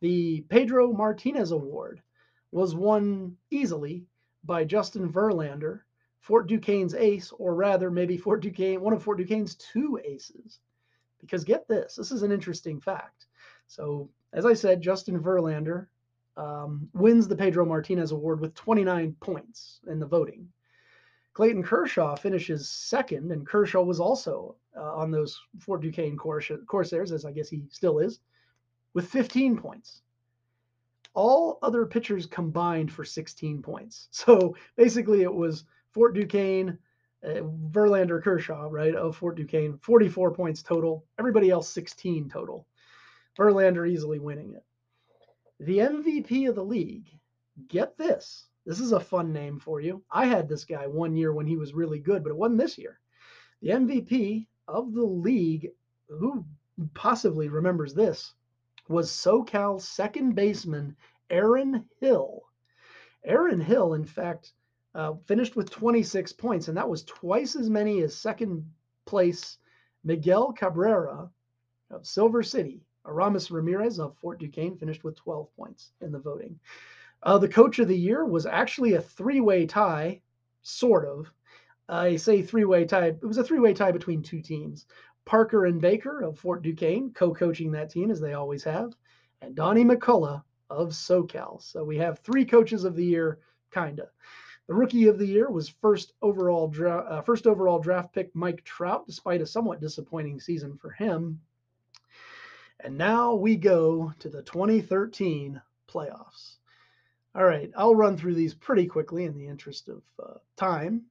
the 0.00 0.42
Pedro 0.48 0.92
Martinez 0.92 1.52
Award 1.52 2.02
was 2.52 2.74
won 2.74 3.36
easily 3.50 4.04
by 4.44 4.64
Justin 4.64 5.12
Verlander, 5.12 5.80
Fort 6.20 6.48
Duquesne's 6.48 6.94
ace, 6.94 7.32
or 7.32 7.54
rather, 7.54 7.90
maybe 7.90 8.16
Fort 8.16 8.42
Duquesne, 8.42 8.80
one 8.80 8.92
of 8.92 9.02
Fort 9.02 9.18
Duquesne's 9.18 9.54
two 9.54 10.00
aces. 10.04 10.60
Because 11.20 11.44
get 11.44 11.68
this, 11.68 11.96
this 11.96 12.10
is 12.10 12.22
an 12.22 12.32
interesting 12.32 12.80
fact. 12.80 13.26
So, 13.66 14.08
as 14.32 14.46
I 14.46 14.54
said, 14.54 14.80
Justin 14.80 15.20
Verlander 15.20 15.86
um, 16.36 16.88
wins 16.94 17.28
the 17.28 17.36
Pedro 17.36 17.64
Martinez 17.64 18.12
Award 18.12 18.40
with 18.40 18.54
29 18.54 19.16
points 19.20 19.80
in 19.86 20.00
the 20.00 20.06
voting. 20.06 20.48
Clayton 21.34 21.62
Kershaw 21.62 22.16
finishes 22.16 22.68
second, 22.68 23.30
and 23.30 23.46
Kershaw 23.46 23.82
was 23.82 24.00
also 24.00 24.56
uh, 24.76 24.94
on 24.94 25.10
those 25.10 25.40
Fort 25.60 25.80
Duquesne 25.82 26.16
Corsairs, 26.16 27.12
as 27.12 27.24
I 27.24 27.32
guess 27.32 27.48
he 27.48 27.62
still 27.70 27.98
is, 27.98 28.20
with 28.94 29.08
15 29.08 29.56
points. 29.56 30.02
All 31.14 31.58
other 31.62 31.86
pitchers 31.86 32.26
combined 32.26 32.92
for 32.92 33.04
16 33.04 33.62
points. 33.62 34.08
So 34.12 34.56
basically, 34.76 35.22
it 35.22 35.34
was 35.34 35.64
Fort 35.92 36.14
Duquesne, 36.14 36.78
uh, 37.24 37.42
Verlander, 37.70 38.22
Kershaw, 38.22 38.68
right, 38.70 38.94
of 38.94 39.16
Fort 39.16 39.36
Duquesne, 39.36 39.78
44 39.78 40.32
points 40.32 40.62
total. 40.62 41.04
Everybody 41.18 41.50
else 41.50 41.68
16 41.68 42.28
total. 42.28 42.66
Verlander 43.38 43.88
easily 43.88 44.18
winning 44.18 44.54
it. 44.54 44.64
The 45.60 45.78
MVP 45.78 46.48
of 46.48 46.54
the 46.54 46.64
league, 46.64 47.08
get 47.68 47.96
this. 47.98 48.46
This 48.66 48.80
is 48.80 48.92
a 48.92 49.00
fun 49.00 49.32
name 49.32 49.58
for 49.58 49.80
you. 49.80 50.02
I 50.10 50.26
had 50.26 50.48
this 50.48 50.64
guy 50.64 50.86
one 50.86 51.16
year 51.16 51.32
when 51.32 51.46
he 51.46 51.56
was 51.56 51.74
really 51.74 51.98
good, 51.98 52.22
but 52.22 52.30
it 52.30 52.36
wasn't 52.36 52.60
this 52.60 52.78
year. 52.78 52.98
The 53.62 53.70
MVP 53.70 54.46
of 54.68 54.94
the 54.94 55.04
league, 55.04 55.70
who 56.08 56.44
possibly 56.94 57.48
remembers 57.48 57.94
this, 57.94 58.34
was 58.90 59.10
SoCal's 59.10 59.86
second 59.86 60.34
baseman, 60.34 60.96
Aaron 61.30 61.84
Hill. 62.00 62.42
Aaron 63.24 63.60
Hill, 63.60 63.94
in 63.94 64.04
fact, 64.04 64.52
uh, 64.94 65.14
finished 65.26 65.54
with 65.54 65.70
26 65.70 66.32
points, 66.32 66.68
and 66.68 66.76
that 66.76 66.88
was 66.88 67.04
twice 67.04 67.54
as 67.54 67.70
many 67.70 68.02
as 68.02 68.16
second 68.16 68.68
place 69.06 69.58
Miguel 70.02 70.52
Cabrera 70.52 71.30
of 71.90 72.06
Silver 72.06 72.42
City. 72.42 72.82
Aramis 73.06 73.50
Ramirez 73.50 73.98
of 73.98 74.16
Fort 74.18 74.40
Duquesne 74.40 74.76
finished 74.76 75.04
with 75.04 75.16
12 75.16 75.54
points 75.56 75.92
in 76.00 76.12
the 76.12 76.18
voting. 76.18 76.58
Uh, 77.22 77.38
the 77.38 77.48
coach 77.48 77.78
of 77.78 77.88
the 77.88 77.96
year 77.96 78.24
was 78.24 78.44
actually 78.44 78.94
a 78.94 79.00
three 79.00 79.40
way 79.40 79.66
tie, 79.66 80.20
sort 80.62 81.06
of. 81.06 81.32
I 81.88 82.16
say 82.16 82.42
three 82.42 82.64
way 82.64 82.84
tie. 82.84 83.06
It 83.06 83.24
was 83.24 83.38
a 83.38 83.44
three 83.44 83.58
way 83.58 83.74
tie 83.74 83.92
between 83.92 84.22
two 84.22 84.40
teams. 84.40 84.86
Parker 85.30 85.66
and 85.66 85.80
Baker 85.80 86.22
of 86.22 86.40
Fort 86.40 86.60
Duquesne, 86.60 87.12
co 87.14 87.32
coaching 87.32 87.70
that 87.70 87.88
team 87.88 88.10
as 88.10 88.20
they 88.20 88.32
always 88.32 88.64
have, 88.64 88.96
and 89.40 89.54
Donnie 89.54 89.84
McCullough 89.84 90.42
of 90.68 90.88
SoCal. 90.88 91.62
So 91.62 91.84
we 91.84 91.98
have 91.98 92.18
three 92.18 92.44
coaches 92.44 92.82
of 92.82 92.96
the 92.96 93.04
year, 93.04 93.38
kind 93.70 94.00
of. 94.00 94.08
The 94.66 94.74
rookie 94.74 95.06
of 95.06 95.20
the 95.20 95.26
year 95.28 95.48
was 95.48 95.68
first 95.68 96.14
overall 96.20 96.66
dra- 96.66 97.06
uh, 97.08 97.22
first 97.22 97.46
overall 97.46 97.78
draft 97.78 98.12
pick 98.12 98.34
Mike 98.34 98.64
Trout, 98.64 99.06
despite 99.06 99.40
a 99.40 99.46
somewhat 99.46 99.80
disappointing 99.80 100.40
season 100.40 100.76
for 100.76 100.90
him. 100.90 101.40
And 102.80 102.98
now 102.98 103.36
we 103.36 103.54
go 103.54 104.12
to 104.18 104.28
the 104.28 104.42
2013 104.42 105.62
playoffs. 105.88 106.56
All 107.36 107.44
right, 107.44 107.70
I'll 107.76 107.94
run 107.94 108.16
through 108.16 108.34
these 108.34 108.54
pretty 108.54 108.86
quickly 108.86 109.26
in 109.26 109.38
the 109.38 109.46
interest 109.46 109.88
of 109.88 110.02
uh, 110.20 110.38
time. 110.56 111.02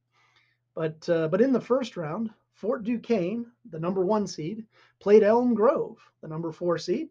But 0.76 1.08
uh, 1.08 1.30
but 1.30 1.40
in 1.40 1.54
the 1.54 1.62
first 1.62 1.96
round, 1.96 2.32
Fort 2.60 2.84
Duquesne, 2.84 3.46
the 3.70 3.80
number 3.80 4.06
one 4.06 4.28
seed, 4.28 4.66
played 5.00 5.24
Elm 5.24 5.54
Grove, 5.54 5.98
the 6.22 6.28
number 6.28 6.52
four 6.52 6.78
seed, 6.78 7.08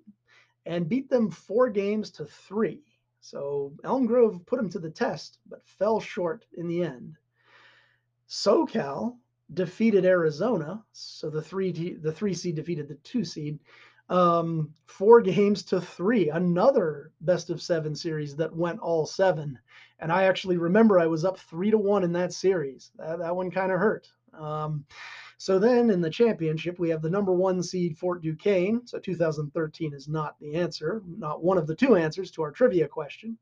and 0.66 0.90
beat 0.90 1.08
them 1.08 1.30
four 1.30 1.70
games 1.70 2.10
to 2.10 2.26
three. 2.26 2.82
So 3.20 3.72
Elm 3.82 4.04
Grove 4.04 4.44
put 4.44 4.58
them 4.58 4.68
to 4.68 4.78
the 4.78 4.90
test, 4.90 5.38
but 5.48 5.66
fell 5.66 6.00
short 6.00 6.44
in 6.52 6.68
the 6.68 6.82
end. 6.82 7.16
SoCal 8.28 9.16
defeated 9.54 10.04
Arizona, 10.04 10.84
so 10.92 11.30
the 11.30 11.40
three 11.40 11.94
the 11.94 12.12
three 12.12 12.34
seed 12.34 12.56
defeated 12.56 12.86
the 12.86 12.96
two 12.96 13.24
seed, 13.24 13.58
um, 14.10 14.74
four 14.84 15.22
games 15.22 15.62
to 15.62 15.80
three. 15.80 16.28
Another 16.28 17.10
best 17.22 17.48
of 17.48 17.62
seven 17.62 17.96
series 17.96 18.36
that 18.36 18.54
went 18.54 18.80
all 18.80 19.06
seven. 19.06 19.58
And 19.98 20.12
I 20.12 20.24
actually 20.24 20.58
remember 20.58 20.98
I 20.98 21.06
was 21.06 21.24
up 21.24 21.38
three 21.38 21.70
to 21.70 21.78
one 21.78 22.04
in 22.04 22.12
that 22.12 22.34
series. 22.34 22.90
That, 22.98 23.20
that 23.20 23.34
one 23.34 23.50
kind 23.50 23.72
of 23.72 23.78
hurt. 23.78 24.08
Um, 24.34 24.84
so 25.38 25.60
then 25.60 25.88
in 25.90 26.00
the 26.00 26.10
championship, 26.10 26.80
we 26.80 26.90
have 26.90 27.00
the 27.00 27.08
number 27.08 27.32
one 27.32 27.62
seed 27.62 27.96
Fort 27.96 28.22
Duquesne. 28.22 28.84
So 28.86 28.98
2013 28.98 29.94
is 29.94 30.08
not 30.08 30.38
the 30.40 30.56
answer, 30.56 31.00
not 31.06 31.44
one 31.44 31.56
of 31.56 31.68
the 31.68 31.76
two 31.76 31.94
answers 31.94 32.32
to 32.32 32.42
our 32.42 32.50
trivia 32.50 32.88
question. 32.88 33.38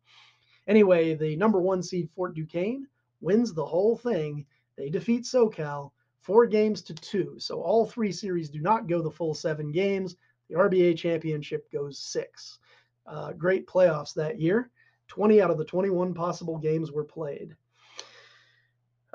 Anyway, 0.69 1.15
the 1.15 1.37
number 1.37 1.59
one 1.59 1.83
seed 1.83 2.11
Fort 2.15 2.35
Duquesne 2.35 2.87
wins 3.23 3.55
the 3.55 3.65
whole 3.65 3.97
thing. 3.97 4.45
They 4.77 4.91
defeat 4.91 5.25
SoCal 5.25 5.91
four 6.21 6.45
games 6.45 6.83
to 6.83 6.95
two. 6.95 7.37
So 7.39 7.63
all 7.63 7.87
three 7.87 8.13
series 8.13 8.51
do 8.51 8.61
not 8.61 8.89
go 8.89 9.01
the 9.01 9.11
full 9.11 9.33
seven 9.33 9.73
games. 9.73 10.17
The 10.51 10.57
RBA 10.57 10.99
championship 10.99 11.71
goes 11.73 11.99
six. 11.99 12.59
Uh, 13.07 13.33
great 13.33 13.67
playoffs 13.67 14.13
that 14.15 14.39
year. 14.39 14.71
20 15.09 15.41
out 15.41 15.51
of 15.51 15.57
the 15.57 15.65
21 15.65 16.13
possible 16.13 16.59
games 16.59 16.93
were 16.93 17.05
played. 17.05 17.57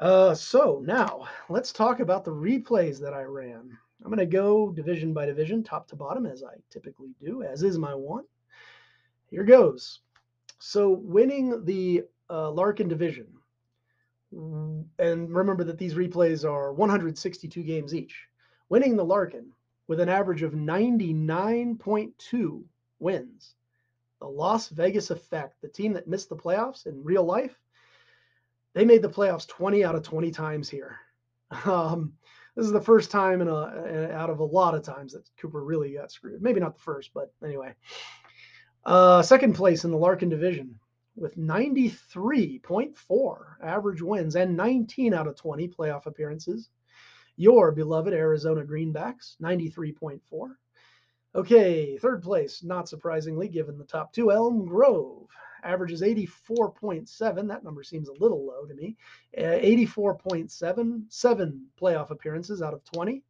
Uh, 0.02 0.34
so 0.34 0.82
now 0.84 1.28
let's 1.48 1.72
talk 1.72 2.00
about 2.00 2.26
the 2.26 2.32
replays 2.32 3.00
that 3.00 3.14
I 3.14 3.22
ran. 3.22 3.78
I'm 4.04 4.08
going 4.08 4.18
to 4.18 4.26
go 4.26 4.72
division 4.72 5.14
by 5.14 5.28
division, 5.28 5.64
top 5.64 5.88
to 5.90 5.96
bottom, 5.96 6.26
as 6.26 6.44
I 6.44 6.56
typically 6.72 7.12
do, 7.24 7.44
as 7.44 7.62
is 7.62 7.78
my 7.78 7.94
want. 7.94 8.26
Here 9.30 9.44
goes. 9.44 10.00
So 10.58 10.90
winning 10.90 11.64
the 11.66 12.06
uh, 12.32 12.50
Larkin 12.50 12.88
division, 12.88 13.28
and 14.32 15.30
remember 15.30 15.64
that 15.66 15.78
these 15.78 15.94
replays 15.94 16.50
are 16.50 16.74
162 16.74 17.62
games 17.62 17.94
each. 17.94 18.26
Winning 18.70 18.96
the 18.96 19.06
Larkin 19.06 19.52
with 19.88 20.00
an 20.00 20.10
average 20.10 20.42
of 20.42 20.54
99.2 20.54 22.64
wins. 23.00 23.54
The 24.20 24.28
Las 24.28 24.70
Vegas 24.70 25.12
effect, 25.12 25.62
the 25.62 25.68
team 25.68 25.94
that 25.94 26.08
missed 26.08 26.30
the 26.30 26.36
playoffs 26.36 26.88
in 26.88 27.04
real 27.04 27.24
life, 27.24 27.56
they 28.74 28.86
made 28.86 29.02
the 29.02 29.10
playoffs 29.10 29.48
20 29.48 29.84
out 29.84 29.96
of 29.96 30.04
20 30.04 30.32
times 30.32 30.70
here. 30.70 30.98
Um, 31.66 32.14
this 32.56 32.66
is 32.66 32.72
the 32.72 32.80
first 32.82 33.12
time 33.12 33.42
in 33.42 33.50
a, 33.50 34.12
out 34.14 34.30
of 34.30 34.40
a 34.40 34.44
lot 34.44 34.76
of 34.76 34.84
times 34.84 35.14
that 35.14 35.30
Cooper 35.38 35.64
really 35.64 35.94
got 35.94 36.12
screwed. 36.12 36.42
Maybe 36.42 36.60
not 36.60 36.76
the 36.76 36.82
first, 36.82 37.12
but 37.14 37.32
anyway. 37.44 37.74
Uh, 38.86 39.22
second 39.22 39.54
place 39.54 39.84
in 39.84 39.92
the 39.92 39.98
Larkin 39.98 40.30
division 40.30 40.80
with 41.16 41.38
93.4 41.38 43.38
average 43.64 44.02
wins 44.02 44.36
and 44.36 44.58
19 44.58 45.14
out 45.14 45.28
of 45.28 45.36
20 45.36 45.68
playoff 45.70 46.06
appearances. 46.06 46.70
Your 47.38 47.72
beloved 47.72 48.14
Arizona 48.14 48.64
Greenbacks, 48.64 49.38
93.4. 49.42 50.20
Okay, 51.34 51.98
third 51.98 52.22
place, 52.22 52.64
not 52.64 52.90
surprisingly, 52.90 53.48
given 53.48 53.78
the 53.78 53.86
top 53.86 54.12
two, 54.12 54.32
Elm 54.32 54.66
Grove 54.66 55.30
averages 55.64 56.02
84.7. 56.02 57.48
That 57.48 57.64
number 57.64 57.84
seems 57.84 58.10
a 58.10 58.14
little 58.14 58.46
low 58.46 58.66
to 58.66 58.74
me. 58.74 58.98
Uh, 59.38 59.42
84.7, 59.42 61.04
seven 61.10 61.68
playoff 61.80 62.10
appearances 62.10 62.62
out 62.62 62.74
of 62.74 62.84
20. 62.86 63.24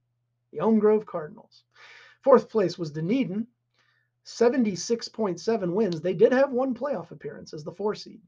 The 0.51 0.59
Elm 0.59 0.79
Grove 0.79 1.05
Cardinals. 1.05 1.63
Fourth 2.21 2.49
place 2.49 2.77
was 2.77 2.91
Dunedin, 2.91 3.47
76.7 4.25 5.73
wins. 5.73 6.01
They 6.01 6.13
did 6.13 6.31
have 6.31 6.51
one 6.51 6.75
playoff 6.75 7.11
appearance 7.11 7.53
as 7.53 7.63
the 7.63 7.71
four 7.71 7.95
seed. 7.95 8.21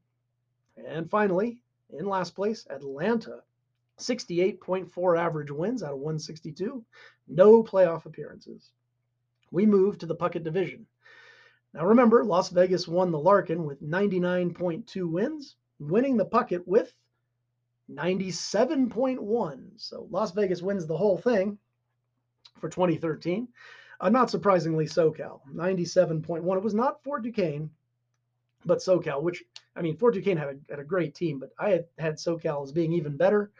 And 0.76 1.10
finally, 1.10 1.60
in 1.92 2.06
last 2.06 2.34
place, 2.36 2.66
Atlanta, 2.70 3.44
68.4 4.00 5.20
average 5.20 5.52
wins 5.52 5.84
out 5.84 5.94
of 5.94 6.00
162. 6.00 6.84
No 7.28 7.64
playoff 7.64 8.06
appearances. 8.06 8.72
We 9.52 9.68
move 9.68 10.00
to 10.00 10.08
the 10.08 10.16
Puckett 10.16 10.44
division. 10.44 10.88
Now 11.74 11.86
remember, 11.86 12.24
Las 12.24 12.50
Vegas 12.50 12.88
won 12.88 13.12
the 13.12 13.20
Larkin 13.20 13.66
with 13.66 13.82
99.2 13.82 15.10
wins, 15.10 15.56
winning 15.80 16.18
the 16.18 16.26
Puckett 16.26 16.68
with 16.68 16.94
97.1. 17.92 19.70
So 19.78 20.08
Las 20.12 20.32
Vegas 20.32 20.62
wins 20.62 20.86
the 20.86 20.98
whole 20.98 21.18
thing 21.18 21.58
for 22.60 22.70
2013. 22.70 23.48
Uh, 24.00 24.10
not 24.10 24.30
surprisingly, 24.30 24.86
SoCal, 24.86 25.42
97.1. 25.54 26.58
It 26.58 26.64
was 26.64 26.74
not 26.74 27.04
Fort 27.04 27.24
Duquesne, 27.24 27.70
but 28.66 28.80
SoCal, 28.80 29.22
which, 29.22 29.44
I 29.76 29.82
mean, 29.82 29.96
Fort 29.96 30.14
Duquesne 30.14 30.38
had 30.38 30.50
a, 30.50 30.56
had 30.70 30.80
a 30.80 30.84
great 30.84 31.16
team, 31.16 31.40
but 31.40 31.52
I 31.58 31.70
had, 31.70 31.86
had 31.98 32.16
SoCal 32.16 32.64
as 32.64 32.72
being 32.72 32.94
even 32.94 33.18
better. 33.18 33.52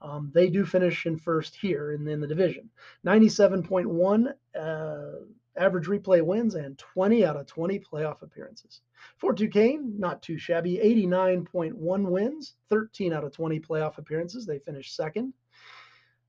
Um, 0.00 0.30
they 0.32 0.48
do 0.48 0.64
finish 0.64 1.06
in 1.06 1.16
first 1.16 1.56
here 1.56 1.92
in, 1.92 2.06
in 2.06 2.20
the 2.20 2.26
division. 2.26 2.70
97.1 3.04 4.32
uh, 4.58 5.24
average 5.58 5.86
replay 5.86 6.22
wins 6.22 6.54
and 6.54 6.78
20 6.78 7.24
out 7.24 7.36
of 7.36 7.46
20 7.46 7.80
playoff 7.80 8.22
appearances. 8.22 8.80
Fort 9.18 9.36
Duquesne, 9.36 9.98
not 9.98 10.22
too 10.22 10.38
shabby, 10.38 10.80
89.1 10.82 11.74
wins, 12.02 12.54
13 12.68 13.12
out 13.12 13.24
of 13.24 13.32
20 13.32 13.60
playoff 13.60 13.98
appearances. 13.98 14.46
They 14.46 14.58
finished 14.58 14.94
second. 14.94 15.32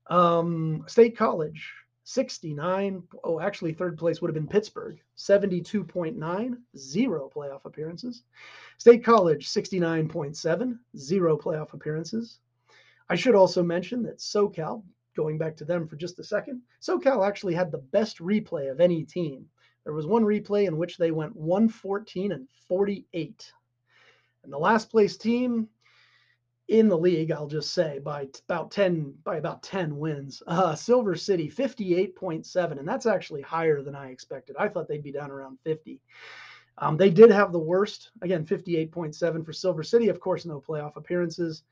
Um, 0.08 0.84
State 0.86 1.16
College, 1.16 1.72
69. 2.04 3.02
Oh, 3.22 3.40
actually, 3.40 3.72
third 3.72 3.96
place 3.96 4.20
would 4.20 4.28
have 4.28 4.34
been 4.34 4.48
Pittsburgh, 4.48 4.98
72.9, 5.16 6.56
zero 6.76 7.30
playoff 7.32 7.64
appearances. 7.64 8.24
State 8.78 9.04
College, 9.04 9.48
69.7, 9.48 10.78
zero 10.96 11.36
playoff 11.36 11.72
appearances. 11.72 12.40
I 13.08 13.14
should 13.14 13.34
also 13.34 13.62
mention 13.62 14.02
that 14.04 14.18
SoCal, 14.18 14.82
going 15.16 15.38
back 15.38 15.56
to 15.56 15.64
them 15.64 15.86
for 15.86 15.96
just 15.96 16.18
a 16.18 16.24
second, 16.24 16.62
SoCal 16.80 17.26
actually 17.26 17.54
had 17.54 17.70
the 17.70 17.78
best 17.78 18.18
replay 18.18 18.70
of 18.70 18.80
any 18.80 19.04
team. 19.04 19.46
There 19.84 19.94
was 19.94 20.06
one 20.06 20.24
replay 20.24 20.66
in 20.66 20.76
which 20.76 20.96
they 20.96 21.10
went 21.10 21.34
114 21.36 22.32
and 22.32 22.48
48. 22.68 23.52
And 24.44 24.52
the 24.52 24.58
last 24.58 24.90
place 24.90 25.16
team 25.16 25.68
in 26.68 26.88
the 26.88 26.98
league, 26.98 27.32
I'll 27.32 27.48
just 27.48 27.74
say 27.74 27.98
by 27.98 28.28
about 28.48 28.70
10 28.70 29.14
by 29.24 29.36
about 29.38 29.62
10 29.62 29.98
wins. 29.98 30.42
Uh, 30.46 30.74
Silver 30.74 31.16
City 31.16 31.50
58.7 31.50 32.78
and 32.78 32.86
that's 32.86 33.06
actually 33.06 33.42
higher 33.42 33.82
than 33.82 33.96
I 33.96 34.10
expected. 34.10 34.56
I 34.58 34.68
thought 34.68 34.86
they'd 34.86 35.02
be 35.02 35.12
down 35.12 35.30
around 35.30 35.58
50. 35.64 36.00
Um, 36.78 36.96
they 36.96 37.10
did 37.10 37.30
have 37.30 37.52
the 37.52 37.58
worst, 37.58 38.10
again 38.22 38.46
58.7 38.46 39.44
for 39.44 39.52
Silver 39.52 39.82
City, 39.82 40.08
of 40.08 40.20
course 40.20 40.46
no 40.46 40.60
playoff 40.60 40.96
appearances. 40.96 41.64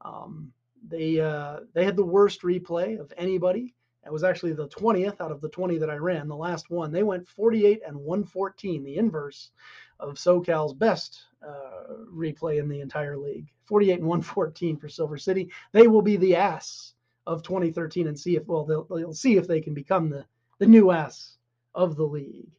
Um, 0.00 0.52
they 0.88 1.20
uh, 1.20 1.60
they 1.72 1.84
had 1.84 1.96
the 1.96 2.04
worst 2.04 2.42
replay 2.42 2.98
of 2.98 3.12
anybody. 3.16 3.74
It 4.04 4.12
was 4.12 4.22
actually 4.22 4.52
the 4.52 4.68
20th 4.68 5.20
out 5.20 5.32
of 5.32 5.40
the 5.40 5.48
20 5.48 5.78
that 5.78 5.90
I 5.90 5.96
ran, 5.96 6.28
the 6.28 6.36
last 6.36 6.70
one. 6.70 6.92
They 6.92 7.02
went 7.02 7.26
48 7.26 7.82
and 7.84 7.96
114, 7.96 8.84
the 8.84 8.96
inverse 8.98 9.50
of 9.98 10.14
SoCal's 10.14 10.74
best 10.74 11.24
uh, 11.46 11.92
replay 12.14 12.60
in 12.60 12.68
the 12.68 12.80
entire 12.80 13.16
league. 13.16 13.48
48 13.64 13.94
and 13.94 14.06
114 14.06 14.76
for 14.76 14.88
Silver 14.88 15.18
City. 15.18 15.50
They 15.72 15.88
will 15.88 16.02
be 16.02 16.16
the 16.16 16.36
ass 16.36 16.94
of 17.26 17.42
2013 17.42 18.06
and 18.06 18.18
see 18.18 18.36
if 18.36 18.46
well 18.46 18.64
they'll, 18.64 18.84
they'll 18.84 19.12
see 19.12 19.36
if 19.36 19.48
they 19.48 19.60
can 19.60 19.74
become 19.74 20.08
the 20.08 20.24
the 20.58 20.66
new 20.66 20.90
ass 20.90 21.36
of 21.74 21.96
the 21.96 22.04
league. 22.06 22.50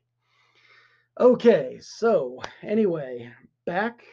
Okay, 1.20 1.80
so 1.82 2.44
anyway, 2.62 3.32
back 3.66 4.04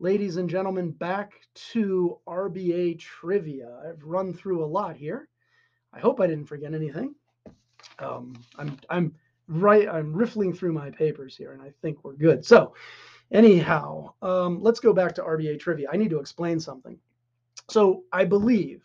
ladies 0.00 0.36
and 0.36 0.48
gentlemen, 0.48 0.90
back 0.90 1.40
to 1.54 2.18
RBA 2.26 2.98
trivia. 2.98 3.80
I've 3.88 4.02
run 4.02 4.32
through 4.32 4.64
a 4.64 4.66
lot 4.66 4.96
here. 4.96 5.28
I 5.92 6.00
hope 6.00 6.20
I 6.20 6.26
didn't 6.26 6.46
forget 6.46 6.74
anything. 6.74 7.14
Um, 7.98 8.34
I'm 8.58 8.78
I'm 8.90 9.14
right. 9.48 9.88
I'm 9.88 10.12
riffling 10.12 10.52
through 10.52 10.72
my 10.72 10.90
papers 10.90 11.36
here, 11.36 11.52
and 11.52 11.62
I 11.62 11.72
think 11.82 12.04
we're 12.04 12.14
good. 12.14 12.44
So, 12.44 12.74
anyhow, 13.32 14.12
um, 14.22 14.60
let's 14.60 14.80
go 14.80 14.92
back 14.92 15.14
to 15.16 15.22
RBA 15.22 15.58
trivia. 15.60 15.88
I 15.92 15.96
need 15.96 16.10
to 16.10 16.20
explain 16.20 16.60
something. 16.60 16.98
So 17.68 18.04
I 18.12 18.24
believe 18.24 18.82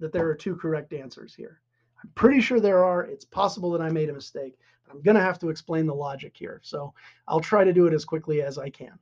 that 0.00 0.12
there 0.12 0.28
are 0.28 0.34
two 0.34 0.56
correct 0.56 0.92
answers 0.92 1.34
here. 1.34 1.60
I'm 2.02 2.10
pretty 2.14 2.40
sure 2.40 2.60
there 2.60 2.84
are. 2.84 3.02
It's 3.04 3.24
possible 3.24 3.70
that 3.72 3.80
I 3.80 3.90
made 3.90 4.10
a 4.10 4.14
mistake. 4.14 4.58
I'm 4.90 5.02
going 5.02 5.16
to 5.16 5.22
have 5.22 5.38
to 5.40 5.48
explain 5.48 5.86
the 5.86 5.94
logic 5.94 6.36
here. 6.36 6.60
So 6.62 6.94
I'll 7.26 7.40
try 7.40 7.64
to 7.64 7.72
do 7.72 7.86
it 7.86 7.94
as 7.94 8.04
quickly 8.04 8.42
as 8.42 8.58
I 8.58 8.70
can. 8.70 8.98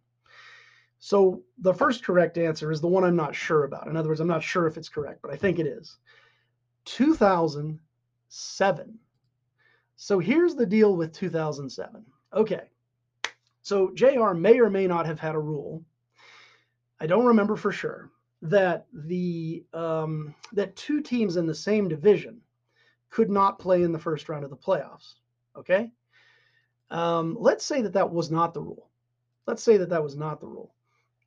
So 1.04 1.42
the 1.58 1.74
first 1.74 2.02
correct 2.02 2.38
answer 2.38 2.72
is 2.72 2.80
the 2.80 2.88
one 2.88 3.04
I'm 3.04 3.14
not 3.14 3.34
sure 3.34 3.64
about. 3.64 3.88
In 3.88 3.96
other 3.96 4.08
words, 4.08 4.20
I'm 4.20 4.26
not 4.26 4.42
sure 4.42 4.66
if 4.66 4.78
it's 4.78 4.88
correct, 4.88 5.20
but 5.20 5.30
I 5.30 5.36
think 5.36 5.58
it 5.58 5.66
is. 5.66 5.98
2007. 6.86 8.98
So 9.96 10.18
here's 10.18 10.54
the 10.54 10.64
deal 10.64 10.96
with 10.96 11.12
2007. 11.12 12.06
Okay. 12.32 12.70
So 13.60 13.92
JR 13.92 14.32
may 14.32 14.58
or 14.58 14.70
may 14.70 14.86
not 14.86 15.04
have 15.04 15.20
had 15.20 15.34
a 15.34 15.38
rule. 15.38 15.84
I 16.98 17.06
don't 17.06 17.26
remember 17.26 17.56
for 17.56 17.70
sure 17.70 18.10
that 18.40 18.86
the 18.94 19.62
um, 19.74 20.34
that 20.54 20.74
two 20.74 21.02
teams 21.02 21.36
in 21.36 21.44
the 21.44 21.54
same 21.54 21.86
division 21.86 22.40
could 23.10 23.28
not 23.28 23.58
play 23.58 23.82
in 23.82 23.92
the 23.92 23.98
first 23.98 24.30
round 24.30 24.44
of 24.44 24.48
the 24.48 24.56
playoffs. 24.56 25.16
Okay. 25.54 25.92
Um, 26.88 27.36
let's 27.38 27.66
say 27.66 27.82
that 27.82 27.92
that 27.92 28.10
was 28.10 28.30
not 28.30 28.54
the 28.54 28.62
rule. 28.62 28.88
Let's 29.46 29.62
say 29.62 29.76
that 29.76 29.90
that 29.90 30.02
was 30.02 30.16
not 30.16 30.40
the 30.40 30.46
rule. 30.46 30.74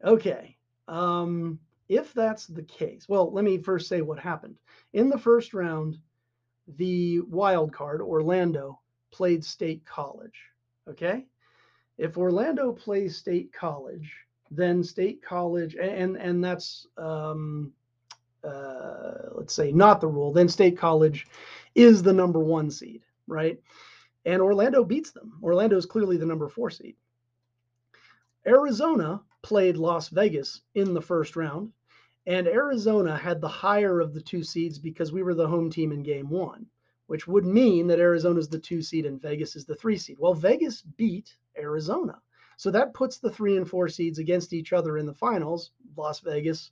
Okay. 0.04 0.58
Um, 0.88 1.60
if 1.90 2.14
that's 2.14 2.48
the 2.48 2.64
case, 2.64 3.08
well, 3.08 3.32
let 3.32 3.44
me 3.44 3.58
first 3.58 3.88
say 3.88 4.02
what 4.02 4.20
happened. 4.20 4.56
In 4.94 5.10
the 5.10 5.18
first 5.18 5.54
round, 5.54 5.98
the 6.78 7.22
wild 7.22 7.72
card, 7.74 8.02
Orlando, 8.02 8.80
played 9.12 9.44
State 9.44 9.86
College. 9.86 10.40
Okay. 10.90 11.26
If 11.98 12.18
Orlando 12.18 12.72
plays 12.72 13.18
State 13.18 13.52
College, 13.54 14.14
then 14.52 14.84
State 14.84 15.22
College, 15.22 15.76
and 15.76 16.16
and 16.18 16.44
that's 16.44 16.88
um, 16.98 17.74
uh, 18.44 19.30
let's 19.34 19.54
say 19.54 19.72
not 19.72 20.00
the 20.00 20.08
rule. 20.08 20.32
Then 20.32 20.48
State 20.48 20.78
College 20.78 21.26
is 21.76 22.04
the 22.04 22.14
number 22.14 22.40
one 22.40 22.70
seed, 22.70 23.02
right? 23.28 23.60
And 24.26 24.42
Orlando 24.42 24.84
beats 24.84 25.12
them. 25.12 25.34
Orlando 25.42 25.78
is 25.78 25.86
clearly 25.86 26.18
the 26.18 26.26
number 26.26 26.48
four 26.50 26.70
seed. 26.70 26.96
Arizona 28.48 29.22
played 29.42 29.76
Las 29.76 30.08
Vegas 30.08 30.62
in 30.74 30.94
the 30.94 31.02
first 31.02 31.36
round, 31.36 31.74
and 32.26 32.48
Arizona 32.48 33.18
had 33.18 33.42
the 33.42 33.48
higher 33.48 34.00
of 34.00 34.14
the 34.14 34.22
two 34.22 34.42
seeds 34.42 34.80
because 34.80 35.12
we 35.12 35.22
were 35.22 35.34
the 35.34 35.48
home 35.48 35.70
team 35.70 35.92
in 35.92 36.02
game 36.02 36.30
one, 36.30 36.66
which 37.08 37.28
would 37.28 37.46
mean 37.46 37.88
that 37.88 38.00
Arizona 38.00 38.40
is 38.40 38.48
the 38.48 38.58
two 38.58 38.82
seed 38.82 39.06
and 39.06 39.22
Vegas 39.22 39.58
is 39.58 39.66
the 39.66 39.76
three 39.76 39.98
seed. 39.98 40.18
Well, 40.18 40.34
Vegas 40.34 40.82
beat 40.82 41.36
Arizona. 41.58 42.22
So 42.56 42.72
that 42.72 42.94
puts 42.94 43.18
the 43.18 43.30
three 43.30 43.58
and 43.58 43.70
four 43.70 43.90
seeds 43.90 44.18
against 44.18 44.54
each 44.54 44.72
other 44.72 44.98
in 44.98 45.06
the 45.06 45.14
finals, 45.14 45.72
Las 45.98 46.22
Vegas 46.22 46.72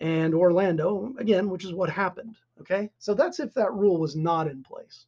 and 0.00 0.34
Orlando, 0.34 1.12
again, 1.18 1.50
which 1.50 1.64
is 1.64 1.74
what 1.74 1.90
happened. 1.90 2.36
Okay. 2.60 2.90
So 2.98 3.12
that's 3.12 3.40
if 3.40 3.52
that 3.54 3.72
rule 3.72 3.98
was 3.98 4.14
not 4.14 4.46
in 4.46 4.62
place. 4.62 5.06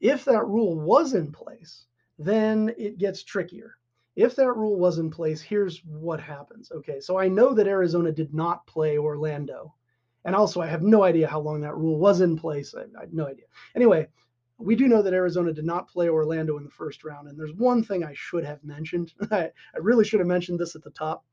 If 0.00 0.24
that 0.26 0.46
rule 0.46 0.78
was 0.78 1.14
in 1.14 1.32
place, 1.32 1.86
then 2.16 2.72
it 2.78 2.98
gets 2.98 3.24
trickier 3.24 3.76
if 4.16 4.34
that 4.36 4.52
rule 4.52 4.78
was 4.78 4.98
in 4.98 5.10
place, 5.10 5.42
here's 5.42 5.84
what 5.84 6.20
happens. 6.20 6.72
Okay, 6.72 7.00
so 7.00 7.18
I 7.18 7.28
know 7.28 7.52
that 7.54 7.68
Arizona 7.68 8.10
did 8.10 8.34
not 8.34 8.66
play 8.66 8.96
Orlando. 8.96 9.74
And 10.24 10.34
also, 10.34 10.60
I 10.60 10.66
have 10.66 10.82
no 10.82 11.04
idea 11.04 11.28
how 11.28 11.38
long 11.38 11.60
that 11.60 11.76
rule 11.76 11.98
was 11.98 12.20
in 12.20 12.36
place. 12.36 12.74
I, 12.74 12.82
I 13.00 13.06
no 13.12 13.28
idea. 13.28 13.44
Anyway, 13.76 14.08
we 14.58 14.74
do 14.74 14.88
know 14.88 15.02
that 15.02 15.12
Arizona 15.12 15.52
did 15.52 15.66
not 15.66 15.88
play 15.88 16.08
Orlando 16.08 16.56
in 16.56 16.64
the 16.64 16.70
first 16.70 17.04
round. 17.04 17.28
And 17.28 17.38
there's 17.38 17.52
one 17.52 17.84
thing 17.84 18.02
I 18.02 18.14
should 18.14 18.44
have 18.44 18.64
mentioned. 18.64 19.12
I, 19.30 19.44
I 19.44 19.78
really 19.78 20.04
should 20.04 20.20
have 20.20 20.26
mentioned 20.26 20.58
this 20.58 20.74
at 20.74 20.82
the 20.82 20.90
top. 20.90 21.24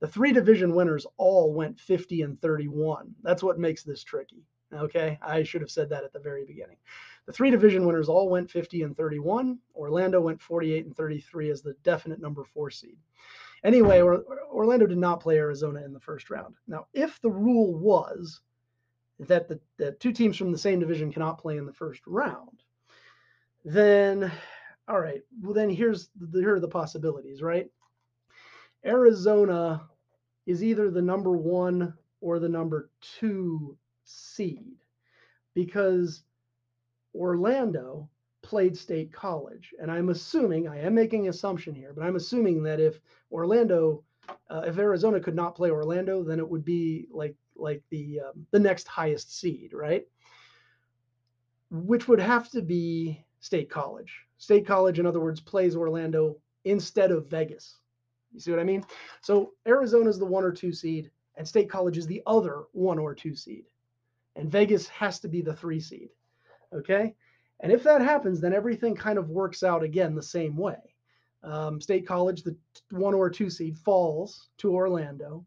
The 0.00 0.08
three 0.08 0.32
division 0.32 0.74
winners 0.74 1.06
all 1.18 1.54
went 1.54 1.78
50 1.78 2.22
and 2.22 2.40
31. 2.40 3.14
That's 3.22 3.42
what 3.42 3.60
makes 3.60 3.84
this 3.84 4.02
tricky. 4.02 4.42
Okay, 4.74 5.18
I 5.22 5.42
should 5.42 5.60
have 5.60 5.70
said 5.70 5.90
that 5.90 6.02
at 6.02 6.12
the 6.12 6.18
very 6.18 6.44
beginning. 6.46 6.78
The 7.26 7.32
three 7.32 7.50
division 7.50 7.86
winners 7.86 8.08
all 8.08 8.28
went 8.28 8.50
50 8.50 8.82
and 8.82 8.96
31. 8.96 9.58
Orlando 9.76 10.20
went 10.20 10.40
48 10.40 10.86
and 10.86 10.96
33 10.96 11.50
as 11.50 11.62
the 11.62 11.74
definite 11.84 12.20
number 12.20 12.44
four 12.44 12.70
seed. 12.70 12.96
Anyway, 13.64 14.00
Orlando 14.00 14.86
did 14.86 14.98
not 14.98 15.20
play 15.20 15.36
Arizona 15.36 15.84
in 15.84 15.92
the 15.92 16.00
first 16.00 16.30
round. 16.30 16.56
Now, 16.66 16.86
if 16.92 17.20
the 17.20 17.30
rule 17.30 17.74
was 17.74 18.40
that 19.20 19.48
the 19.48 19.92
two 19.92 20.12
teams 20.12 20.36
from 20.36 20.50
the 20.50 20.58
same 20.58 20.80
division 20.80 21.12
cannot 21.12 21.38
play 21.38 21.58
in 21.58 21.66
the 21.66 21.72
first 21.72 22.02
round, 22.06 22.62
then 23.64 24.32
all 24.88 25.00
right, 25.00 25.22
well 25.40 25.54
then 25.54 25.70
here's 25.70 26.08
the, 26.20 26.40
here 26.40 26.56
are 26.56 26.60
the 26.60 26.68
possibilities, 26.68 27.40
right? 27.40 27.70
Arizona 28.84 29.82
is 30.46 30.64
either 30.64 30.90
the 30.90 31.02
number 31.02 31.36
one 31.36 31.94
or 32.20 32.38
the 32.40 32.48
number 32.48 32.90
two 33.00 33.76
seed 34.04 34.74
because 35.54 36.24
Orlando 37.14 38.08
played 38.42 38.76
State 38.76 39.12
College, 39.12 39.72
and 39.80 39.90
I'm 39.90 40.08
assuming 40.08 40.68
I 40.68 40.80
am 40.80 40.94
making 40.94 41.24
an 41.24 41.30
assumption 41.30 41.74
here, 41.74 41.92
but 41.94 42.04
I'm 42.04 42.16
assuming 42.16 42.62
that 42.64 42.80
if 42.80 43.00
Orlando, 43.30 44.02
uh, 44.50 44.62
if 44.66 44.78
Arizona 44.78 45.20
could 45.20 45.36
not 45.36 45.54
play 45.54 45.70
Orlando, 45.70 46.22
then 46.22 46.38
it 46.38 46.48
would 46.48 46.64
be 46.64 47.06
like 47.10 47.36
like 47.54 47.82
the 47.90 48.20
um, 48.20 48.46
the 48.50 48.58
next 48.58 48.88
highest 48.88 49.38
seed, 49.38 49.72
right? 49.72 50.06
Which 51.70 52.08
would 52.08 52.20
have 52.20 52.50
to 52.50 52.62
be 52.62 53.24
State 53.40 53.70
College. 53.70 54.26
State 54.38 54.66
College, 54.66 54.98
in 54.98 55.06
other 55.06 55.20
words, 55.20 55.40
plays 55.40 55.76
Orlando 55.76 56.36
instead 56.64 57.10
of 57.10 57.28
Vegas. 57.28 57.76
You 58.32 58.40
see 58.40 58.50
what 58.50 58.60
I 58.60 58.64
mean? 58.64 58.84
So 59.20 59.52
Arizona 59.66 60.08
is 60.08 60.18
the 60.18 60.24
one 60.24 60.44
or 60.44 60.52
two 60.52 60.72
seed, 60.72 61.10
and 61.36 61.46
State 61.46 61.70
College 61.70 61.98
is 61.98 62.06
the 62.06 62.22
other 62.26 62.64
one 62.72 62.98
or 62.98 63.14
two 63.14 63.34
seed, 63.34 63.66
and 64.36 64.50
Vegas 64.50 64.88
has 64.88 65.20
to 65.20 65.28
be 65.28 65.42
the 65.42 65.54
three 65.54 65.80
seed. 65.80 66.10
Okay. 66.74 67.14
And 67.60 67.70
if 67.70 67.82
that 67.84 68.00
happens, 68.00 68.40
then 68.40 68.52
everything 68.52 68.94
kind 68.94 69.18
of 69.18 69.30
works 69.30 69.62
out 69.62 69.82
again 69.82 70.14
the 70.14 70.22
same 70.22 70.56
way. 70.56 70.78
Um, 71.44 71.80
State 71.80 72.06
College, 72.06 72.42
the 72.42 72.56
one 72.90 73.14
or 73.14 73.30
two 73.30 73.50
seed, 73.50 73.76
falls 73.78 74.48
to 74.58 74.74
Orlando. 74.74 75.44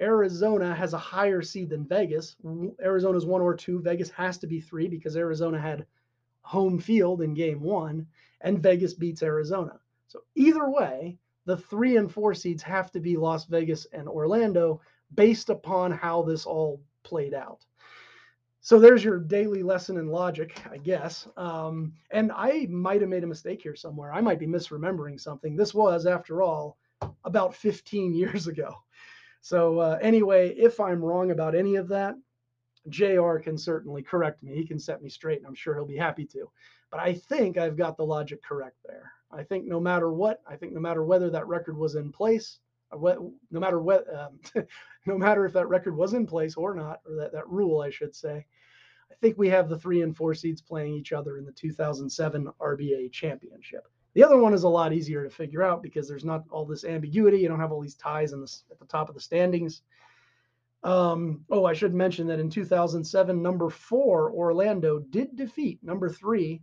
Arizona 0.00 0.74
has 0.74 0.94
a 0.94 0.98
higher 0.98 1.42
seed 1.42 1.68
than 1.68 1.86
Vegas. 1.86 2.36
Arizona's 2.82 3.26
one 3.26 3.42
or 3.42 3.54
two. 3.54 3.80
Vegas 3.80 4.10
has 4.10 4.38
to 4.38 4.46
be 4.46 4.60
three 4.60 4.88
because 4.88 5.16
Arizona 5.16 5.58
had 5.60 5.86
home 6.42 6.78
field 6.78 7.22
in 7.22 7.34
game 7.34 7.60
one, 7.60 8.06
and 8.40 8.62
Vegas 8.62 8.94
beats 8.94 9.22
Arizona. 9.22 9.78
So 10.06 10.20
either 10.34 10.70
way, 10.70 11.18
the 11.44 11.56
three 11.56 11.96
and 11.96 12.10
four 12.10 12.34
seeds 12.34 12.62
have 12.62 12.90
to 12.92 13.00
be 13.00 13.16
Las 13.16 13.44
Vegas 13.44 13.86
and 13.92 14.08
Orlando 14.08 14.80
based 15.14 15.50
upon 15.50 15.92
how 15.92 16.22
this 16.22 16.46
all 16.46 16.82
played 17.02 17.34
out. 17.34 17.64
So 18.62 18.78
there's 18.78 19.02
your 19.02 19.18
daily 19.18 19.62
lesson 19.62 19.96
in 19.96 20.08
logic, 20.08 20.60
I 20.70 20.76
guess. 20.76 21.26
Um, 21.36 21.94
and 22.10 22.30
I 22.30 22.66
might 22.68 23.00
have 23.00 23.08
made 23.08 23.24
a 23.24 23.28
mistake 23.28 23.62
here 23.62 23.74
somewhere. 23.74 24.12
I 24.12 24.20
might 24.20 24.38
be 24.38 24.46
misremembering 24.46 25.18
something. 25.18 25.56
This 25.56 25.72
was, 25.72 26.04
after 26.04 26.42
all, 26.42 26.76
about 27.24 27.54
15 27.54 28.14
years 28.14 28.46
ago. 28.46 28.74
So 29.40 29.78
uh, 29.78 29.98
anyway, 30.02 30.50
if 30.50 30.78
I'm 30.78 31.02
wrong 31.02 31.30
about 31.30 31.54
any 31.54 31.76
of 31.76 31.88
that, 31.88 32.16
JR 32.88 33.36
can 33.36 33.56
certainly 33.56 34.02
correct 34.02 34.42
me. 34.42 34.54
He 34.54 34.66
can 34.66 34.78
set 34.78 35.02
me 35.02 35.08
straight, 35.08 35.38
and 35.38 35.46
I'm 35.46 35.54
sure 35.54 35.74
he'll 35.74 35.86
be 35.86 35.96
happy 35.96 36.26
to. 36.26 36.50
But 36.90 37.00
I 37.00 37.14
think 37.14 37.56
I've 37.56 37.76
got 37.76 37.96
the 37.96 38.04
logic 38.04 38.42
correct 38.42 38.76
there. 38.84 39.12
I 39.30 39.42
think 39.42 39.66
no 39.66 39.80
matter 39.80 40.12
what, 40.12 40.42
I 40.46 40.56
think 40.56 40.72
no 40.72 40.80
matter 40.80 41.04
whether 41.04 41.30
that 41.30 41.46
record 41.46 41.78
was 41.78 41.94
in 41.94 42.10
place, 42.10 42.58
what, 42.92 43.18
no 43.50 43.60
matter 43.60 43.80
what, 43.80 44.04
um, 44.14 44.38
no 45.06 45.16
matter 45.16 45.44
if 45.44 45.52
that 45.52 45.68
record 45.68 45.96
was 45.96 46.14
in 46.14 46.26
place 46.26 46.56
or 46.56 46.74
not, 46.74 47.00
or 47.08 47.16
that, 47.16 47.32
that 47.32 47.48
rule, 47.48 47.80
I 47.80 47.90
should 47.90 48.14
say, 48.14 48.46
I 49.10 49.14
think 49.20 49.38
we 49.38 49.48
have 49.48 49.68
the 49.68 49.78
three 49.78 50.02
and 50.02 50.16
four 50.16 50.34
seeds 50.34 50.62
playing 50.62 50.94
each 50.94 51.12
other 51.12 51.38
in 51.38 51.44
the 51.44 51.52
2007 51.52 52.48
RBA 52.60 53.12
championship. 53.12 53.86
The 54.14 54.24
other 54.24 54.38
one 54.38 54.54
is 54.54 54.64
a 54.64 54.68
lot 54.68 54.92
easier 54.92 55.22
to 55.22 55.30
figure 55.30 55.62
out 55.62 55.82
because 55.82 56.08
there's 56.08 56.24
not 56.24 56.44
all 56.50 56.64
this 56.64 56.84
ambiguity. 56.84 57.38
You 57.38 57.48
don't 57.48 57.60
have 57.60 57.70
all 57.70 57.80
these 57.80 57.94
ties 57.94 58.32
in 58.32 58.42
at 58.42 58.78
the 58.78 58.86
top 58.86 59.08
of 59.08 59.14
the 59.14 59.20
standings. 59.20 59.82
Um, 60.82 61.44
oh, 61.50 61.64
I 61.64 61.74
should 61.74 61.94
mention 61.94 62.26
that 62.28 62.40
in 62.40 62.50
2007, 62.50 63.42
number 63.42 63.68
four, 63.68 64.32
Orlando, 64.32 64.98
did 64.98 65.36
defeat 65.36 65.78
number 65.82 66.08
three, 66.08 66.62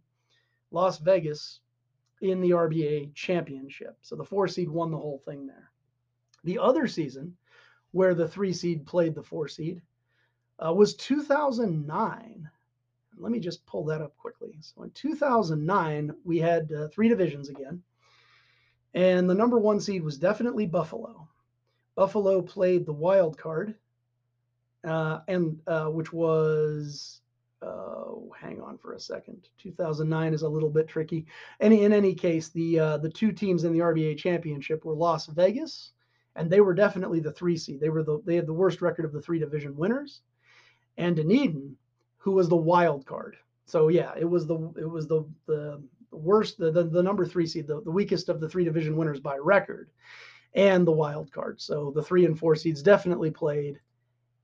Las 0.71 0.97
Vegas, 0.97 1.61
in 2.21 2.41
the 2.41 2.49
RBA 2.51 3.13
championship. 3.13 3.95
So 4.01 4.15
the 4.15 4.23
four 4.23 4.47
seed 4.47 4.69
won 4.69 4.91
the 4.91 4.97
whole 4.97 5.21
thing 5.25 5.45
there. 5.45 5.71
The 6.47 6.59
other 6.59 6.87
season, 6.87 7.35
where 7.91 8.15
the 8.15 8.29
three 8.29 8.53
seed 8.53 8.85
played 8.85 9.15
the 9.15 9.21
four 9.21 9.49
seed, 9.49 9.81
uh, 10.65 10.73
was 10.73 10.95
2009. 10.95 12.49
Let 13.17 13.31
me 13.33 13.39
just 13.41 13.65
pull 13.65 13.83
that 13.87 13.99
up 13.99 14.15
quickly. 14.15 14.57
So 14.61 14.83
in 14.83 14.91
2009, 14.91 16.15
we 16.23 16.37
had 16.37 16.71
uh, 16.71 16.87
three 16.87 17.09
divisions 17.09 17.49
again. 17.49 17.83
And 18.93 19.29
the 19.29 19.35
number 19.35 19.59
one 19.59 19.81
seed 19.81 20.03
was 20.03 20.17
definitely 20.17 20.65
Buffalo. 20.67 21.27
Buffalo 21.95 22.41
played 22.41 22.85
the 22.85 22.93
wild 22.93 23.37
card, 23.37 23.75
uh, 24.85 25.19
and 25.27 25.59
uh, 25.67 25.87
which 25.87 26.13
was 26.13 27.19
oh, 27.61 28.33
hang 28.39 28.61
on 28.61 28.77
for 28.77 28.93
a 28.93 28.99
second. 29.01 29.49
2009 29.57 30.33
is 30.33 30.43
a 30.43 30.47
little 30.47 30.69
bit 30.69 30.87
tricky. 30.87 31.25
Any 31.59 31.83
in 31.83 31.91
any 31.91 32.15
case, 32.15 32.47
the 32.47 32.79
uh, 32.79 32.97
the 32.99 33.09
two 33.09 33.33
teams 33.33 33.65
in 33.65 33.73
the 33.73 33.79
RBA 33.79 34.17
championship 34.17 34.85
were 34.85 34.93
Las 34.93 35.25
Vegas, 35.25 35.91
and 36.37 36.49
they 36.49 36.61
were 36.61 36.75
definitely 36.75 37.19
the 37.19 37.31
three 37.31 37.57
seed. 37.57 37.79
They 37.79 37.89
were 37.89 38.03
the 38.03 38.21
they 38.23 38.35
had 38.35 38.45
the 38.45 38.53
worst 38.53 38.81
record 38.81 39.03
of 39.05 39.11
the 39.11 39.21
three 39.21 39.39
division 39.39 39.75
winners, 39.75 40.21
and 40.97 41.15
Dunedin, 41.15 41.75
who 42.17 42.31
was 42.31 42.47
the 42.47 42.55
wild 42.55 43.05
card. 43.05 43.35
So 43.65 43.89
yeah, 43.89 44.13
it 44.17 44.25
was 44.25 44.45
the 44.45 44.55
it 44.77 44.89
was 44.89 45.07
the 45.07 45.25
the 45.47 45.81
worst 46.11 46.59
the 46.59 46.71
the, 46.71 46.83
the 46.83 47.03
number 47.03 47.25
three 47.25 47.47
seed, 47.47 47.67
the, 47.67 47.81
the 47.81 47.91
weakest 47.91 48.29
of 48.29 48.39
the 48.39 48.47
three 48.47 48.63
division 48.63 48.95
winners 48.95 49.19
by 49.19 49.37
record, 49.37 49.89
and 50.53 50.85
the 50.85 50.91
wild 50.91 51.31
card. 51.31 51.59
So 51.59 51.91
the 51.93 52.03
three 52.03 52.25
and 52.25 52.37
four 52.37 52.55
seeds 52.55 52.83
definitely 52.83 53.31
played 53.31 53.79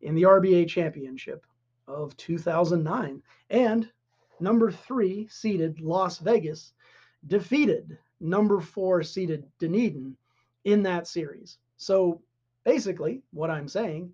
in 0.01 0.15
the 0.15 0.23
RBA 0.23 0.67
championship 0.67 1.45
of 1.87 2.17
2009. 2.17 3.21
And 3.51 3.89
number 4.39 4.71
three 4.71 5.27
seeded 5.29 5.79
Las 5.79 6.17
Vegas 6.17 6.73
defeated 7.27 7.97
number 8.19 8.59
four 8.59 9.03
seeded 9.03 9.45
Dunedin 9.59 10.17
in 10.65 10.83
that 10.83 11.07
series. 11.07 11.57
So 11.77 12.21
basically, 12.63 13.21
what 13.31 13.49
I'm 13.49 13.67
saying 13.67 14.11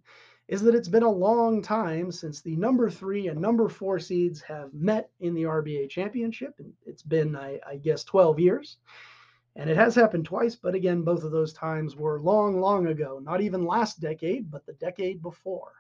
is 0.48 0.62
that 0.64 0.74
it's 0.74 0.88
been 0.88 1.04
a 1.04 1.10
long 1.10 1.62
time 1.62 2.12
since 2.12 2.42
the 2.42 2.56
number 2.56 2.90
three 2.90 3.28
and 3.28 3.40
number 3.40 3.70
four 3.70 4.00
seeds 4.00 4.42
have 4.42 4.74
met 4.74 5.12
in 5.20 5.36
the 5.36 5.44
RBA 5.44 5.90
championship. 5.90 6.56
And 6.58 6.74
it's 6.88 7.04
been, 7.04 7.36
I, 7.36 7.60
I 7.68 7.78
guess, 7.78 8.04
12 8.04 8.40
years. 8.40 8.78
And 9.56 9.70
it 9.70 9.78
has 9.78 9.94
happened 9.94 10.26
twice, 10.26 10.56
but 10.56 10.74
again, 10.74 11.04
both 11.04 11.24
of 11.24 11.32
those 11.32 11.54
times 11.54 11.96
were 11.96 12.20
long, 12.20 12.60
long 12.60 12.88
ago. 12.88 13.20
Not 13.22 13.42
even 13.42 13.66
last 13.66 14.00
decade, 14.00 14.50
but 14.50 14.66
the 14.66 14.74
decade 14.74 15.22
before. 15.22 15.74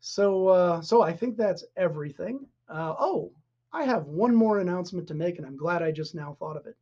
So, 0.00 0.48
uh, 0.48 0.80
so 0.82 1.02
I 1.02 1.12
think 1.12 1.36
that's 1.36 1.64
everything. 1.76 2.46
Uh, 2.68 2.94
oh, 2.98 3.32
I 3.72 3.84
have 3.84 4.06
one 4.06 4.34
more 4.34 4.58
announcement 4.58 5.08
to 5.08 5.14
make, 5.14 5.38
and 5.38 5.46
I'm 5.46 5.56
glad 5.56 5.82
I 5.82 5.90
just 5.90 6.14
now 6.14 6.36
thought 6.38 6.56
of 6.56 6.66
it. 6.66 6.76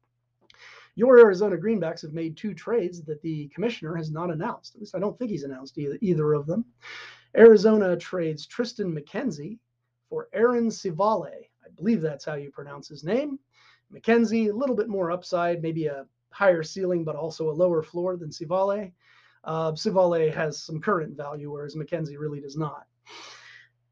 Your 1.00 1.18
Arizona 1.18 1.56
Greenbacks 1.56 2.02
have 2.02 2.12
made 2.12 2.36
two 2.36 2.52
trades 2.52 3.02
that 3.04 3.22
the 3.22 3.48
commissioner 3.54 3.96
has 3.96 4.10
not 4.10 4.30
announced. 4.30 4.74
At 4.74 4.82
least 4.82 4.94
I 4.94 4.98
don't 4.98 5.18
think 5.18 5.30
he's 5.30 5.44
announced 5.44 5.78
either, 5.78 5.96
either 6.02 6.34
of 6.34 6.44
them. 6.44 6.62
Arizona 7.34 7.96
trades 7.96 8.46
Triston 8.46 8.92
McKenzie 8.92 9.56
for 10.10 10.28
Aaron 10.34 10.68
Civale. 10.68 11.48
I 11.64 11.70
believe 11.74 12.02
that's 12.02 12.26
how 12.26 12.34
you 12.34 12.50
pronounce 12.50 12.86
his 12.86 13.02
name. 13.02 13.38
McKenzie, 13.90 14.50
a 14.50 14.54
little 14.54 14.76
bit 14.76 14.90
more 14.90 15.10
upside, 15.10 15.62
maybe 15.62 15.86
a 15.86 16.04
higher 16.32 16.62
ceiling, 16.62 17.02
but 17.02 17.16
also 17.16 17.48
a 17.48 17.58
lower 17.62 17.82
floor 17.82 18.18
than 18.18 18.28
Civale. 18.28 18.92
Uh, 19.44 19.72
Civale 19.72 20.30
has 20.30 20.62
some 20.62 20.82
current 20.82 21.16
value, 21.16 21.50
whereas 21.50 21.76
McKenzie 21.76 22.18
really 22.18 22.42
does 22.42 22.58
not. 22.58 22.86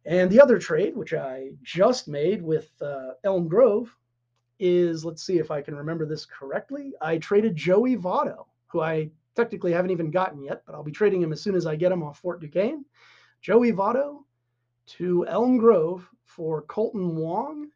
And 0.05 0.31
the 0.31 0.43
other 0.43 0.59
trade, 0.59 0.95
which 0.95 1.15
I 1.15 1.53
just 1.63 2.07
made 2.07 2.43
with 2.43 2.71
uh, 2.83 3.13
Elm 3.25 3.49
Grove, 3.49 3.97
is 4.59 5.05
let's 5.05 5.23
see 5.23 5.39
if 5.39 5.51
I 5.51 5.63
can 5.63 5.75
remember 5.75 6.05
this 6.05 6.27
correctly. 6.27 6.93
I 7.01 7.19
traded 7.19 7.57
Joey 7.57 7.97
Votto, 7.97 8.47
who 8.67 8.81
I 8.81 9.11
technically 9.35 9.73
haven't 9.73 9.91
even 9.91 10.11
gotten 10.11 10.43
yet, 10.43 10.63
but 10.67 10.75
I'll 10.75 10.83
be 10.83 10.93
trading 10.93 11.23
him 11.23 11.33
as 11.33 11.41
soon 11.41 11.55
as 11.55 11.67
I 11.67 11.77
get 11.77 11.93
him 11.93 12.03
off 12.03 12.19
Fort 12.19 12.41
Duquesne. 12.41 12.85
Joey 13.41 13.73
Votto 13.73 14.25
to 14.87 15.27
Elm 15.27 15.59
Grove 15.59 16.09
for 16.25 16.63
Kolten 16.65 17.15
Wong 17.15 17.69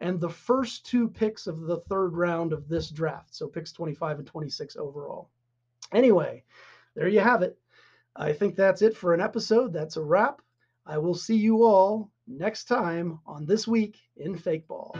and 0.00 0.20
the 0.20 0.30
first 0.30 0.86
two 0.86 1.08
picks 1.08 1.46
of 1.46 1.62
the 1.62 1.78
third 1.80 2.16
round 2.16 2.52
of 2.52 2.68
this 2.68 2.90
draft. 2.90 3.34
So 3.34 3.48
picks 3.48 3.72
25 3.72 4.18
and 4.18 4.26
26 4.26 4.76
overall. 4.76 5.30
Anyway, 5.92 6.44
there 6.94 7.08
you 7.08 7.20
have 7.20 7.42
it. 7.42 7.58
I 8.14 8.32
think 8.32 8.54
that's 8.54 8.82
it 8.82 8.96
for 8.96 9.14
an 9.14 9.20
episode. 9.20 9.72
That's 9.72 9.96
a 9.96 10.02
wrap. 10.02 10.42
I 10.86 10.98
will 10.98 11.14
see 11.14 11.36
you 11.36 11.64
all 11.64 12.10
next 12.26 12.64
time 12.64 13.20
on 13.26 13.46
This 13.46 13.66
Week 13.66 13.98
in 14.16 14.36
Fake 14.36 14.66
Ball. 14.66 14.96